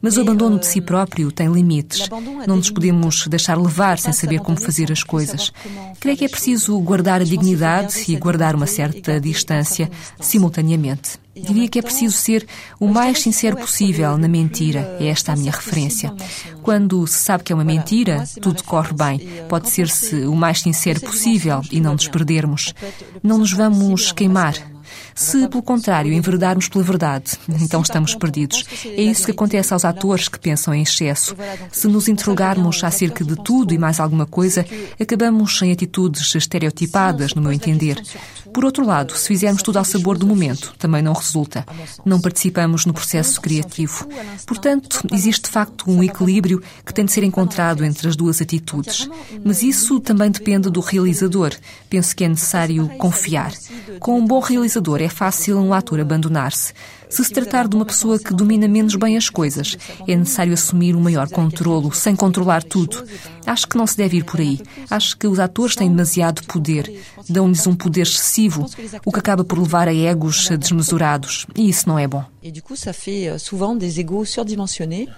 Mas 0.00 0.16
o 0.16 0.20
abandono 0.20 0.58
de 0.58 0.66
si 0.66 0.80
próprio 0.80 1.32
tem 1.32 1.50
limites. 1.50 2.08
Não 2.46 2.56
nos 2.56 2.70
podemos 2.70 3.26
deixar 3.26 3.58
levar 3.58 3.98
sem 3.98 4.12
saber 4.12 4.40
como 4.40 4.60
fazer 4.60 4.92
as 4.92 5.02
coisas. 5.02 5.52
Creio 5.98 6.18
que 6.18 6.24
é 6.24 6.28
preciso 6.28 6.78
guardar 6.80 7.22
a 7.22 7.24
dignidade 7.24 8.04
e 8.08 8.16
guardar 8.16 8.54
uma 8.54 8.66
certa 8.66 9.18
distância 9.18 9.90
simultaneamente. 10.20 11.18
Diria 11.42 11.68
que 11.68 11.78
é 11.78 11.82
preciso 11.82 12.16
ser 12.16 12.46
o 12.78 12.88
mais 12.88 13.20
sincero 13.20 13.56
possível 13.56 14.16
na 14.16 14.28
mentira. 14.28 14.96
É 15.00 15.08
esta 15.08 15.32
a 15.32 15.36
minha 15.36 15.52
referência. 15.52 16.12
Quando 16.62 17.06
se 17.06 17.18
sabe 17.18 17.44
que 17.44 17.52
é 17.52 17.54
uma 17.54 17.64
mentira, 17.64 18.24
tudo 18.40 18.62
corre 18.64 18.92
bem. 18.92 19.20
Pode 19.48 19.70
ser-se 19.70 20.14
o 20.26 20.34
mais 20.34 20.60
sincero 20.60 21.00
possível 21.00 21.62
e 21.70 21.80
não 21.80 21.92
nos 21.92 22.08
perdermos. 22.08 22.74
Não 23.22 23.38
nos 23.38 23.52
vamos 23.52 24.12
queimar. 24.12 24.54
Se, 25.14 25.48
pelo 25.48 25.62
contrário, 25.62 26.12
enverdarmos 26.12 26.68
pela 26.68 26.84
verdade, 26.84 27.32
então 27.60 27.80
estamos 27.82 28.14
perdidos. 28.14 28.64
É 28.84 29.02
isso 29.02 29.24
que 29.24 29.32
acontece 29.32 29.72
aos 29.72 29.84
atores 29.84 30.28
que 30.28 30.38
pensam 30.38 30.74
em 30.74 30.82
excesso. 30.82 31.36
Se 31.72 31.88
nos 31.88 32.08
interrogarmos 32.08 32.82
acerca 32.84 33.24
de 33.24 33.36
tudo 33.36 33.74
e 33.74 33.78
mais 33.78 34.00
alguma 34.00 34.26
coisa, 34.26 34.64
acabamos 35.00 35.60
em 35.62 35.72
atitudes 35.72 36.34
estereotipadas, 36.34 37.34
no 37.34 37.42
meu 37.42 37.52
entender. 37.52 38.02
Por 38.52 38.64
outro 38.64 38.84
lado, 38.84 39.16
se 39.16 39.28
fizermos 39.28 39.62
tudo 39.62 39.78
ao 39.78 39.84
sabor 39.84 40.16
do 40.16 40.26
momento, 40.26 40.74
também 40.78 41.02
não 41.02 41.12
resulta. 41.12 41.66
Não 42.04 42.20
participamos 42.20 42.86
no 42.86 42.94
processo 42.94 43.40
criativo. 43.40 44.06
Portanto, 44.46 45.00
existe 45.12 45.44
de 45.44 45.50
facto 45.50 45.90
um 45.90 46.02
equilíbrio 46.02 46.62
que 46.84 46.94
tem 46.94 47.04
de 47.04 47.12
ser 47.12 47.24
encontrado 47.24 47.84
entre 47.84 48.08
as 48.08 48.16
duas 48.16 48.40
atitudes. 48.40 49.08
Mas 49.44 49.62
isso 49.62 50.00
também 50.00 50.30
depende 50.30 50.70
do 50.70 50.80
realizador. 50.80 51.54
Penso 51.90 52.16
que 52.16 52.24
é 52.24 52.28
necessário 52.28 52.88
confiar. 52.98 53.52
Com 54.00 54.18
um 54.18 54.26
bom 54.26 54.40
realizador 54.40 54.77
é 55.00 55.08
fácil 55.08 55.58
um 55.58 55.72
ator 55.74 56.00
abandonar-se. 56.00 56.72
Se 57.08 57.24
se 57.24 57.32
tratar 57.32 57.66
de 57.66 57.74
uma 57.74 57.86
pessoa 57.86 58.18
que 58.18 58.34
domina 58.34 58.68
menos 58.68 58.94
bem 58.94 59.16
as 59.16 59.30
coisas, 59.30 59.76
é 60.06 60.14
necessário 60.14 60.52
assumir 60.52 60.94
um 60.94 61.00
maior 61.00 61.28
controlo, 61.28 61.92
sem 61.92 62.14
controlar 62.14 62.62
tudo. 62.62 63.02
Acho 63.46 63.66
que 63.66 63.78
não 63.78 63.86
se 63.86 63.96
deve 63.96 64.18
ir 64.18 64.24
por 64.24 64.40
aí. 64.40 64.60
Acho 64.90 65.16
que 65.16 65.26
os 65.26 65.38
atores 65.38 65.74
têm 65.74 65.88
demasiado 65.88 66.42
poder. 66.44 67.02
Dão-lhes 67.28 67.66
um 67.66 67.74
poder 67.74 68.02
excessivo, 68.02 68.66
o 69.04 69.12
que 69.12 69.18
acaba 69.18 69.44
por 69.44 69.58
levar 69.58 69.88
a 69.88 69.94
egos 69.94 70.48
desmesurados. 70.50 71.46
E 71.56 71.68
isso 71.68 71.88
não 71.88 71.98
é 71.98 72.06
bom. 72.06 72.24
E, 72.42 72.52
du 72.52 72.62
coup, 72.62 72.76
fait 72.76 73.28
euh, 73.28 73.38
souvent 73.38 73.76
des 73.76 73.98
égos 73.98 74.30
surdimensionnés. 74.30 75.08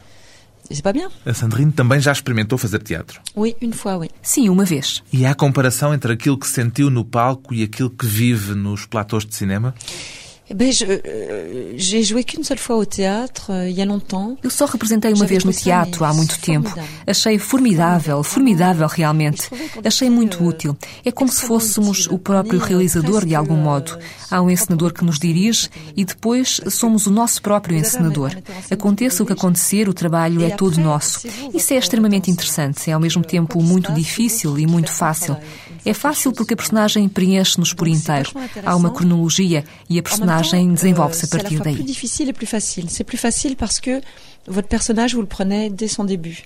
C'est 0.72 0.82
pas 0.82 0.92
bien. 0.92 1.10
A 1.26 1.34
Sandrine 1.34 1.72
também 1.72 2.00
já 2.00 2.12
experimentou 2.12 2.56
fazer 2.56 2.78
teatro. 2.78 3.20
Oui, 3.34 3.56
une 3.60 3.72
fois, 3.72 3.96
oui. 3.96 4.08
Sim, 4.22 4.48
uma 4.48 4.64
vez. 4.64 5.02
E 5.12 5.26
há 5.26 5.34
comparação 5.34 5.92
entre 5.92 6.12
aquilo 6.12 6.38
que 6.38 6.46
sentiu 6.46 6.88
no 6.90 7.04
palco 7.04 7.52
e 7.52 7.64
aquilo 7.64 7.90
que 7.90 8.06
vive 8.06 8.54
nos 8.54 8.86
platós 8.86 9.26
de 9.26 9.34
cinema? 9.34 9.74
Eh 10.50 10.54
ben, 10.54 10.72
euh, 10.82 11.74
j'ai 11.76 12.02
joué 12.02 12.24
qu'une 12.24 12.42
seule 12.42 12.58
fois 12.58 12.76
au 12.76 12.84
théâtre, 12.84 13.50
euh, 13.50 13.68
il 13.68 13.76
y 13.76 13.82
a 13.82 13.84
longtemps. 13.84 14.36
Eu 14.42 14.50
só 14.50 14.66
representei 14.66 15.12
uma 15.12 15.24
vez 15.24 15.44
no 15.44 15.52
teatro 15.52 16.04
há 16.04 16.12
muito 16.12 16.40
tempo. 16.40 16.74
Achei 17.06 17.38
formidável, 17.38 18.20
formidável 18.24 18.88
realmente. 18.88 19.48
Achei 19.84 20.10
muito 20.10 20.44
útil. 20.44 20.76
É 21.04 21.12
como 21.12 21.30
se 21.30 21.42
fôssemos 21.42 22.08
o 22.08 22.18
próprio 22.18 22.58
realizador 22.58 23.24
de 23.24 23.36
algum 23.36 23.54
modo. 23.56 23.96
Há 24.28 24.42
um 24.42 24.50
encenador 24.50 24.92
que 24.92 25.04
nos 25.04 25.20
dirige 25.20 25.68
e 25.96 26.04
depois 26.04 26.60
somos 26.68 27.06
o 27.06 27.12
nosso 27.12 27.40
próprio 27.40 27.76
encenador. 27.76 28.32
Aconteça 28.68 29.22
o 29.22 29.26
que 29.26 29.32
acontecer, 29.32 29.88
o 29.88 29.94
trabalho 29.94 30.42
é 30.42 30.50
todo 30.50 30.80
nosso. 30.80 31.28
Isso 31.54 31.72
é 31.74 31.76
extremamente 31.76 32.28
interessante, 32.28 32.90
é 32.90 32.92
ao 32.92 33.00
mesmo 33.00 33.22
tempo 33.22 33.62
muito 33.62 33.92
difícil 33.92 34.58
e 34.58 34.66
muito 34.66 34.90
fácil. 34.90 35.36
É 35.84 35.94
fácil 35.94 36.32
porque 36.32 36.54
a 36.54 36.56
personagem 36.56 37.08
preenche-nos 37.08 37.72
por 37.72 37.88
inteiro. 37.88 38.30
Há 38.64 38.76
uma 38.76 38.90
cronologia 38.90 39.64
e 39.88 39.98
a 39.98 40.02
personagem 40.02 40.72
desenvolve-se 40.72 41.24
a 41.24 41.28
partir 41.28 41.60
daí. 41.60 41.74
C'est 41.74 41.82
plus 41.82 41.84
difficile 41.84 42.28
et 42.28 42.32
plus 42.32 42.46
facile. 42.46 42.90
C'est 42.90 43.04
plus 43.04 43.18
facile 43.18 43.56
parce 43.56 43.80
que 43.80 44.00
votre 44.46 44.68
personnage, 44.68 45.14
vous 45.14 45.20
le 45.20 45.26
prenez 45.26 45.70
dès 45.70 45.88
son 45.88 46.04
début 46.04 46.44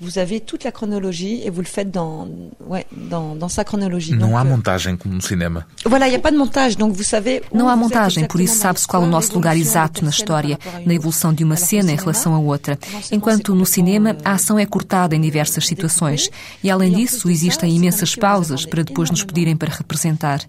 vous 0.00 0.18
avez 0.18 0.40
toute 0.40 0.64
la 0.64 0.70
chronologie 0.70 1.42
et 1.44 1.50
vous 1.50 1.60
le 1.60 1.66
faites 1.66 1.90
dans, 1.90 2.28
ouais, 2.66 2.86
dans, 2.92 3.34
dans 3.34 3.48
sa 3.48 3.64
chronologie. 3.64 4.12
Não 4.12 4.28
donc, 4.28 4.36
há 4.36 4.44
montagem 4.44 4.96
como 4.96 5.14
no 5.14 5.20
cinema. 5.20 5.66
Voilà, 5.84 6.06
il 6.06 6.10
n'y 6.10 6.16
a 6.16 6.20
pas 6.20 6.30
de 6.30 6.36
montage, 6.36 6.76
donc 6.76 6.94
vous 6.94 7.06
savez. 7.06 7.42
Não 7.52 7.68
há 7.68 7.76
montagem, 7.76 8.26
por 8.26 8.40
isso 8.40 8.56
sabe-se 8.56 8.86
qual 8.86 9.02
é 9.02 9.06
o 9.06 9.08
nosso 9.08 9.34
lugar 9.34 9.56
exato 9.56 10.04
na 10.04 10.10
história, 10.10 10.58
na 10.86 10.94
evolução 10.94 11.32
de 11.32 11.42
uma 11.42 11.56
cena 11.56 11.90
em 11.90 11.96
relação 11.96 12.34
a 12.34 12.38
outra. 12.38 12.78
Enquanto 13.10 13.54
no 13.54 13.66
cinema 13.66 14.16
a 14.24 14.32
ação 14.32 14.58
é 14.58 14.66
cortada 14.66 15.16
em 15.16 15.20
diversas 15.20 15.66
situações 15.66 16.30
e 16.62 16.70
além 16.70 16.92
disso 16.92 17.28
existem 17.28 17.74
imensas 17.74 18.14
pausas 18.14 18.64
para 18.64 18.82
depois 18.82 19.10
nos 19.10 19.24
pedirem 19.24 19.56
para 19.56 19.70
representar. 19.74 20.40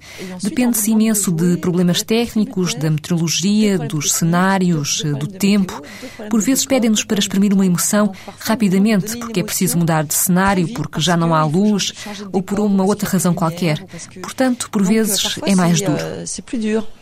Depende-se 0.43 0.91
imenso 0.91 1.31
de 1.31 1.57
problemas 1.57 2.03
técnicos, 2.03 2.75
da 2.75 2.89
meteorologia, 2.89 3.79
dos 3.79 4.13
cenários, 4.13 5.03
do 5.03 5.27
tempo. 5.27 5.81
Por 6.29 6.41
vezes 6.41 6.65
pedem-nos 6.65 7.03
para 7.03 7.19
exprimir 7.19 7.53
uma 7.53 7.65
emoção 7.65 8.11
rapidamente, 8.39 9.17
porque 9.17 9.38
é 9.39 9.43
preciso 9.43 9.77
mudar 9.77 10.03
de 10.03 10.13
cenário 10.13 10.67
porque 10.73 10.99
já 10.99 11.15
não 11.15 11.33
há 11.33 11.43
luz 11.43 11.93
ou 12.31 12.41
por 12.41 12.59
uma 12.59 12.83
outra 12.83 13.09
razão 13.09 13.33
qualquer. 13.33 13.83
Portanto, 14.21 14.69
por 14.69 14.83
vezes 14.83 15.39
é 15.45 15.55
mais 15.55 15.81
duro. 15.81 15.97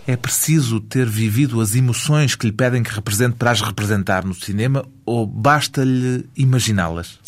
É 0.06 0.16
preciso 0.16 0.80
ter 0.80 1.06
vivido 1.08 1.60
as 1.62 1.76
emoções 1.76 2.36
que 2.36 2.46
lhe 2.46 2.54
pedem 2.54 2.84
que 2.84 2.94
represente 2.94 3.36
para 3.36 3.52
as 3.52 3.62
representar 3.62 4.26
no 4.26 4.34
cinema 4.34 4.86
ou 5.06 5.26
basta-lhe 5.26 6.26
imaginá-las? 6.36 7.20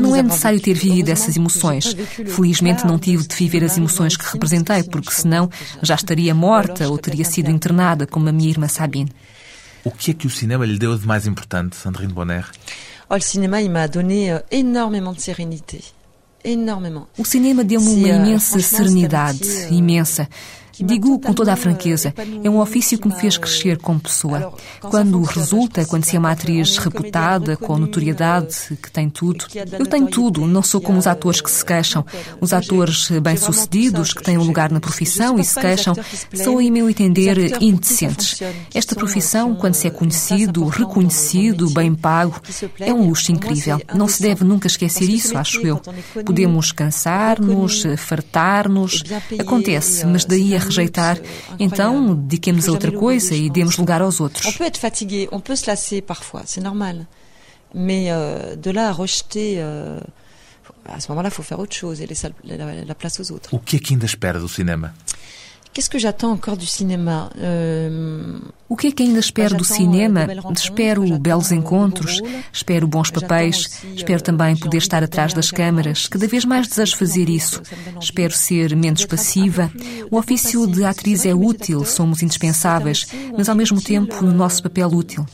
Não 0.00 0.14
é 0.14 0.22
necessário 0.22 0.60
ter 0.60 0.74
vivido 0.74 1.08
essas 1.08 1.36
emoções. 1.36 1.96
Felizmente 2.26 2.86
não 2.86 2.98
tive 2.98 3.26
de 3.26 3.34
viver 3.34 3.64
as 3.64 3.76
emoções 3.76 4.16
que 4.16 4.24
representei, 4.32 4.84
porque 4.84 5.10
senão 5.10 5.50
já 5.82 5.94
estaria 5.96 6.34
morta 6.34 6.88
ou 6.88 6.98
teria 6.98 7.24
sido 7.24 7.50
internada, 7.50 8.06
como 8.06 8.28
a 8.28 8.32
minha 8.32 8.50
irmã 8.50 8.68
Sabine. 8.68 9.10
O 9.82 9.90
que 9.90 10.10
é 10.10 10.14
que 10.14 10.26
o 10.26 10.30
cinema 10.30 10.66
lhe 10.66 10.78
deu 10.78 10.96
de 10.96 11.06
mais 11.06 11.26
importante, 11.26 11.76
Sandrine 11.76 12.12
Bonner? 12.12 12.46
Oh, 13.10 13.14
le 13.14 13.20
cinéma, 13.20 13.62
il 13.62 13.70
m'a 13.70 13.88
donné 13.88 14.32
euh, 14.32 14.38
énormément 14.50 15.12
de 15.12 15.20
sérénité. 15.20 15.82
O 17.18 17.24
cinema 17.24 17.64
deu-me 17.64 17.90
uma 17.90 18.08
euh, 18.08 18.26
imensa 18.26 18.58
serenidade, 18.60 19.36
euh, 19.42 19.74
imensa. 19.74 20.26
Digo 20.80 21.18
com 21.18 21.32
toda 21.32 21.52
a 21.52 21.56
franqueza, 21.56 22.14
é 22.42 22.48
um 22.48 22.60
ofício 22.60 22.98
que 22.98 23.08
me 23.08 23.14
fez 23.14 23.36
crescer 23.36 23.78
como 23.78 24.00
pessoa. 24.00 24.52
Quando 24.80 25.20
resulta, 25.22 25.84
quando 25.84 26.04
se 26.04 26.16
é 26.16 26.18
uma 26.18 26.32
atriz 26.32 26.76
reputada, 26.78 27.56
com 27.56 27.78
notoriedade, 27.78 28.76
que 28.82 28.90
tem 28.90 29.08
tudo, 29.08 29.44
eu 29.78 29.86
tenho 29.86 30.06
tudo, 30.06 30.46
não 30.46 30.62
sou 30.62 30.80
como 30.80 30.98
os 30.98 31.06
atores 31.06 31.40
que 31.40 31.50
se 31.50 31.64
queixam. 31.64 32.04
Os 32.40 32.52
atores 32.52 33.10
bem-sucedidos, 33.22 34.12
que 34.12 34.22
têm 34.22 34.38
um 34.38 34.44
lugar 34.44 34.70
na 34.70 34.80
profissão 34.80 35.38
e 35.38 35.44
se 35.44 35.60
queixam, 35.60 35.94
são, 36.34 36.60
em 36.60 36.70
meu 36.70 36.88
entender, 36.88 37.62
indecentes. 37.62 38.40
Esta 38.74 38.94
profissão, 38.94 39.54
quando 39.54 39.74
se 39.74 39.86
é 39.86 39.90
conhecido, 39.90 40.66
reconhecido, 40.66 41.70
bem 41.70 41.94
pago, 41.94 42.40
é 42.78 42.92
um 42.92 43.08
luxo 43.08 43.32
incrível. 43.32 43.80
Não 43.94 44.08
se 44.08 44.22
deve 44.22 44.44
nunca 44.44 44.66
esquecer 44.66 45.08
isso, 45.08 45.36
acho 45.36 45.60
eu. 45.66 45.80
Podemos 46.24 46.72
cansar-nos, 46.72 47.84
fartar-nos, 47.96 49.02
acontece, 49.38 50.06
mas 50.06 50.24
daí 50.24 50.54
a 50.54 50.67
rejeitar, 50.68 51.18
então 51.58 52.14
dediquemos 52.14 52.68
a 52.68 52.72
outra 52.72 52.92
coisa 52.92 53.34
e 53.34 53.50
demos 53.50 53.76
lugar 53.76 54.00
aos 54.02 54.20
outros. 54.20 54.46
On 54.46 54.52
peut 54.58 54.66
être 54.66 54.78
fatigué, 54.78 55.28
on 55.32 55.40
peut 55.40 55.56
se 55.56 55.66
lasser 55.66 56.00
parfois, 56.02 56.42
c'est 56.46 56.62
normal. 56.62 57.06
Mais 57.74 58.04
euh, 58.10 58.56
de 58.56 58.70
là 58.70 58.88
à 58.88 58.92
rejeter, 58.92 59.56
euh, 59.58 60.00
à 60.86 60.98
ce 61.00 61.08
moment-là, 61.10 61.28
il 61.28 61.34
faut 61.34 61.42
faire 61.42 61.58
autre 61.58 61.76
chose 61.76 62.00
et 62.00 62.06
laisser 62.06 62.28
la, 62.44 62.56
la, 62.56 62.84
la 62.84 62.94
place 62.94 63.20
aux 63.20 63.30
autres. 63.32 63.52
O 63.52 63.58
que 63.58 63.76
é 63.76 63.78
que 63.78 63.92
ainda 63.92 64.06
espera 64.06 64.38
do 64.38 64.48
cinema? 64.48 64.94
Euh... 67.36 68.38
O 68.68 68.76
que 68.76 68.88
é 68.88 68.92
que 68.92 69.02
ainda 69.02 69.18
espero 69.18 69.56
do 69.56 69.64
cinema? 69.64 70.26
Espero 70.54 71.18
belos 71.18 71.50
encontros, 71.50 72.20
espero 72.52 72.86
bons 72.86 73.10
papéis, 73.10 73.82
espero 73.96 74.22
também 74.22 74.56
poder 74.56 74.76
estar 74.76 75.02
atrás 75.02 75.32
das 75.32 75.50
câmaras. 75.50 76.06
Cada 76.06 76.28
vez 76.28 76.44
mais 76.44 76.68
desejo 76.68 76.96
fazer 76.96 77.30
isso. 77.30 77.62
Espero 77.98 78.34
ser 78.34 78.76
menos 78.76 79.06
passiva. 79.06 79.72
O 80.10 80.18
ofício 80.18 80.66
de 80.66 80.84
atriz 80.84 81.24
é 81.24 81.34
útil, 81.34 81.84
somos 81.86 82.22
indispensáveis, 82.22 83.06
mas 83.36 83.48
ao 83.48 83.56
mesmo 83.56 83.80
tempo 83.80 84.22
o 84.22 84.30
nosso 84.30 84.62
papel 84.62 84.88
útil. 84.88 85.26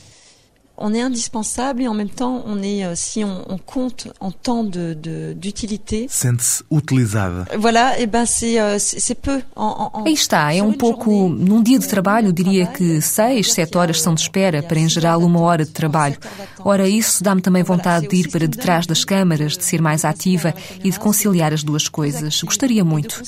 On 0.77 0.93
est 0.93 1.01
indispensable 1.01 1.81
et 1.81 1.87
en 1.87 1.93
même 1.93 2.09
temps, 2.09 2.43
on 2.45 2.61
est, 2.61 2.85
euh, 2.85 2.93
si 2.95 3.23
on, 3.23 3.43
on 3.47 3.57
compte 3.57 4.07
en 4.19 4.31
temps 4.31 4.63
de, 4.63 4.95
d'utilité. 5.33 6.07
Sente-se 6.09 6.63
utilizada. 6.71 7.45
Voilà, 7.57 7.99
et 7.99 8.07
ben 8.07 8.25
c'est, 8.25 8.59
euh, 8.59 8.77
c'est 8.77 9.15
peu. 9.15 9.41
En, 9.55 9.91
en, 9.93 10.03
Aí 10.05 10.13
está, 10.13 10.53
é 10.53 10.61
um 10.61 10.73
pouco. 10.73 11.29
Num 11.29 11.63
dia 11.63 11.79
de 11.79 11.87
trabalho, 11.87 12.33
diria 12.33 12.67
que 12.67 13.01
seis, 13.01 13.53
sete 13.53 13.77
horas 13.77 14.01
são 14.01 14.13
de 14.13 14.21
espera, 14.21 14.61
para 14.61 14.79
em 14.79 14.89
geral 14.89 15.21
uma 15.21 15.39
hora 15.39 15.63
de 15.63 15.71
trabalho. 15.71 16.17
Ora, 16.59 16.87
isso 16.87 17.23
dá-me 17.23 17.41
também 17.41 17.63
vontade 17.63 18.07
de 18.07 18.15
ir 18.15 18.29
para 18.29 18.47
detrás 18.47 18.85
das 18.85 19.05
câmaras, 19.05 19.57
de 19.57 19.63
ser 19.63 19.81
mais 19.81 20.03
ativa 20.03 20.53
e 20.83 20.89
de 20.89 20.99
conciliar 20.99 21.53
as 21.53 21.63
duas 21.63 21.87
coisas. 21.87 22.41
Gostaria 22.43 22.83
muito. 22.83 23.21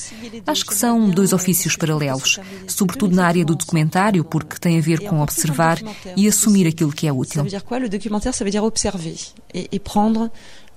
Acho 0.46 0.66
que 0.66 0.74
são 0.74 1.08
dois 1.08 1.32
ofícios 1.32 1.76
paralelos, 1.76 2.38
sobretudo 2.66 3.14
na 3.14 3.26
área 3.26 3.44
do 3.44 3.54
documentário, 3.54 4.24
porque 4.24 4.58
tem 4.58 4.78
a 4.78 4.82
ver 4.82 5.00
com 5.00 5.20
observar 5.20 5.78
e 6.16 6.28
assumir 6.28 6.66
aquilo 6.66 6.92
que 6.92 7.06
é 7.06 7.12
útil. 7.12 7.37
Ça 7.38 7.42
veut 7.44 7.48
dire 7.48 7.64
quoi 7.64 7.78
Le 7.78 7.88
documentaire, 7.88 8.34
ça 8.34 8.44
veut 8.44 8.50
dire 8.50 8.64
observer 8.64 9.16
et, 9.54 9.68
et 9.72 9.78
prendre 9.78 10.30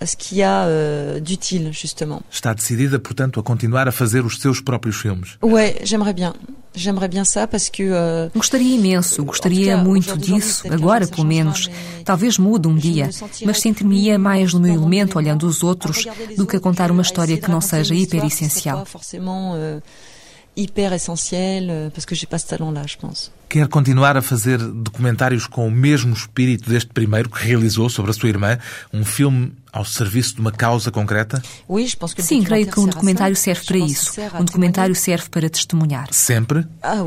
ce 0.05 0.15
qu'il 0.15 0.39
y 0.39 0.43
a 0.43 0.65
euh, 0.65 1.19
d'utile, 1.19 1.71
justement. 1.71 2.21
Está 2.31 2.53
decidida, 2.53 2.99
portanto, 2.99 3.39
a 3.39 3.43
continuar 3.43 3.87
a 3.87 3.91
fazer 3.91 4.25
os 4.25 4.39
seus 4.39 4.61
próprios 4.61 4.93
filmes? 4.93 5.23
Ouais, 5.41 5.79
j'aimerais 5.83 6.13
bien. 6.13 6.33
J'aimerais 6.73 7.09
bien 7.09 7.25
ça 7.25 7.47
parce 7.47 7.69
que 7.69 7.83
euh, 7.83 8.29
Gostaria 8.33 8.75
imenso, 8.75 9.25
gostaria 9.25 9.75
muito 9.75 10.17
disso, 10.17 10.63
agora 10.71 11.05
pelo 11.05 11.27
menos. 11.27 11.69
Talvez 12.05 12.37
mude 12.39 12.65
um 12.67 12.75
dia, 12.75 13.09
mas 13.45 13.59
sentir-me-ia 13.59 14.17
mais 14.17 14.53
no 14.53 14.61
meu 14.61 14.73
elemento 14.73 15.17
olhando 15.17 15.45
os 15.45 15.63
outros 15.63 16.05
do 16.37 16.47
que 16.47 16.55
a 16.55 16.59
contar 16.61 16.89
uma 16.89 17.01
história 17.01 17.37
que 17.37 17.51
não 17.51 17.59
seja 17.59 17.93
hiper 17.93 18.23
essencial. 18.25 18.85
Euh, 19.53 19.81
hyper 20.55 20.93
essentiel, 20.93 21.67
euh, 21.69 21.89
parce 21.89 22.05
que 22.05 22.15
j'ai 22.15 22.27
pas 22.27 22.37
ce 22.37 22.47
talent-là, 22.47 22.83
je 22.87 22.97
pense. 22.97 23.31
Quer 23.51 23.67
continuar 23.67 24.15
a 24.15 24.21
fazer 24.21 24.59
documentários 24.59 25.45
com 25.45 25.67
o 25.67 25.71
mesmo 25.71 26.13
espírito 26.13 26.69
deste 26.69 26.89
primeiro 26.93 27.29
que 27.29 27.45
realizou 27.45 27.89
sobre 27.89 28.11
a 28.11 28.13
sua 28.13 28.29
irmã, 28.29 28.57
um 28.93 29.03
filme 29.03 29.51
ao 29.73 29.83
serviço 29.83 30.35
de 30.35 30.41
uma 30.41 30.53
causa 30.53 30.89
concreta? 30.89 31.41
Sim, 32.21 32.43
creio 32.43 32.67
que 32.67 32.79
um 32.79 32.85
documentário 32.87 33.35
serve 33.35 33.65
para 33.65 33.77
isso. 33.77 34.13
Um 34.39 34.45
documentário 34.45 34.95
serve 34.95 35.29
para 35.29 35.49
testemunhar. 35.49 36.07
Sempre? 36.11 36.65
Ah. 36.81 37.03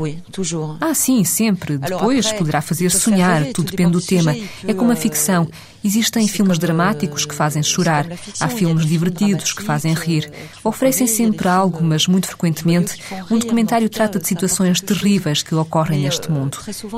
Ah, 0.81 0.93
sim, 0.93 1.23
sempre. 1.23 1.79
Depois 1.79 2.31
poderá 2.31 2.61
fazer 2.61 2.91
sonhar, 2.91 3.45
tudo 3.47 3.71
depende 3.71 3.93
do 3.93 4.01
tema. 4.01 4.35
É 4.67 4.73
como 4.73 4.91
a 4.91 4.95
ficção. 4.95 5.47
Existem 5.83 6.27
filmes 6.27 6.57
dramáticos 6.57 7.25
que 7.25 7.35
fazem 7.35 7.61
chorar, 7.61 8.07
há 8.39 8.47
filmes 8.47 8.87
divertidos 8.87 9.53
que 9.53 9.61
fazem 9.61 9.93
rir. 9.93 10.31
Oferecem 10.63 11.05
sempre 11.05 11.47
algo, 11.47 11.83
mas 11.83 12.07
muito 12.07 12.25
frequentemente 12.27 12.99
um 13.29 13.37
documentário 13.37 13.87
trata 13.87 14.17
de 14.17 14.27
situações 14.27 14.81
terríveis 14.81 15.43
que 15.43 15.53
ocorrem 15.53 16.01
neste 16.01 16.31
mundo. 16.31 16.34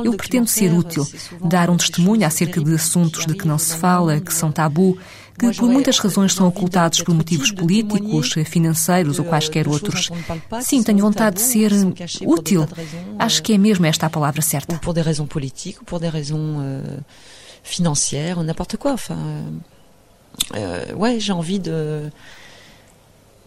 Eu 0.04 0.14
pretendo 0.14 0.48
ser 0.48 0.74
útil, 0.74 1.08
dar 1.44 1.70
um 1.70 1.78
testemunho 1.78 2.26
acerca 2.26 2.62
de 2.62 2.74
assuntos 2.74 3.26
de 3.26 3.36
que 3.36 3.48
não 3.48 3.58
se 3.58 3.76
fala, 3.76 4.20
que 4.20 4.34
são 4.34 4.52
tabu, 4.52 4.98
que 5.38 5.54
por 5.54 5.70
muitas 5.70 6.00
razões 6.00 6.34
são 6.34 6.48
ocultados 6.48 7.02
por 7.02 7.14
motivos 7.14 7.52
políticos, 7.52 8.34
financeiros 8.46 9.20
ou 9.20 9.26
quaisquer 9.26 9.68
outros. 9.68 10.10
Sim, 10.62 10.82
tenho 10.82 11.00
vontade 11.00 11.36
de 11.38 11.42
ser 11.42 11.72
útil. 12.26 12.68
Acho 13.20 13.44
que 13.44 13.54
é 13.54 13.58
mesmo 13.58 13.86
esta 13.86 14.08
a 14.08 14.10
palavra 14.10 14.42
certa. 14.42 14.78
Por 14.80 14.94
des 14.94 15.06
raisons 15.06 15.28
politiques, 15.28 15.82
por 15.86 16.00
des 16.00 16.10
raisons 16.10 16.60
euh, 16.60 17.00
financières, 17.64 18.44
n'importe 18.44 18.78
quoi. 18.78 18.94
Enfin, 18.94 19.18
euh, 20.56 20.94
ouais, 20.96 21.20
j'ai 21.20 21.34
envie 21.34 21.60
de 21.60 22.12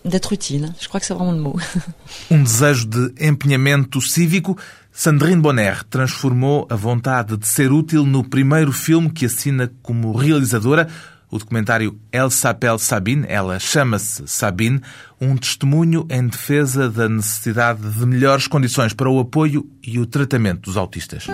d'être 0.04 0.32
utile. 0.32 0.72
Je 0.80 0.88
crois 0.88 1.00
que 1.00 1.06
c'est 1.06 1.14
vraiment 1.14 1.32
le 1.32 1.40
mot. 1.40 1.56
Um 2.30 2.42
desejo 2.42 2.86
de 2.86 3.14
empenhamento 3.20 4.00
cívico. 4.00 4.56
Sandrine 4.92 5.40
Bonner 5.40 5.84
transformou 5.84 6.66
a 6.68 6.74
vontade 6.74 7.36
de 7.36 7.46
ser 7.46 7.72
útil 7.72 8.04
no 8.04 8.28
primeiro 8.28 8.72
filme 8.72 9.10
que 9.10 9.26
assina 9.26 9.70
como 9.82 10.12
realizadora, 10.12 10.88
o 11.30 11.38
documentário 11.38 11.98
Elle 12.10 12.30
s'appelle 12.30 12.78
Sabine, 12.78 13.24
ela 13.28 13.58
chama-se 13.58 14.26
Sabine, 14.26 14.80
um 15.20 15.36
testemunho 15.36 16.06
em 16.10 16.26
defesa 16.26 16.90
da 16.90 17.08
necessidade 17.08 17.80
de 17.80 18.04
melhores 18.04 18.48
condições 18.48 18.92
para 18.92 19.08
o 19.08 19.20
apoio 19.20 19.64
e 19.82 19.98
o 19.98 20.06
tratamento 20.06 20.62
dos 20.62 20.76
autistas. 20.76 21.26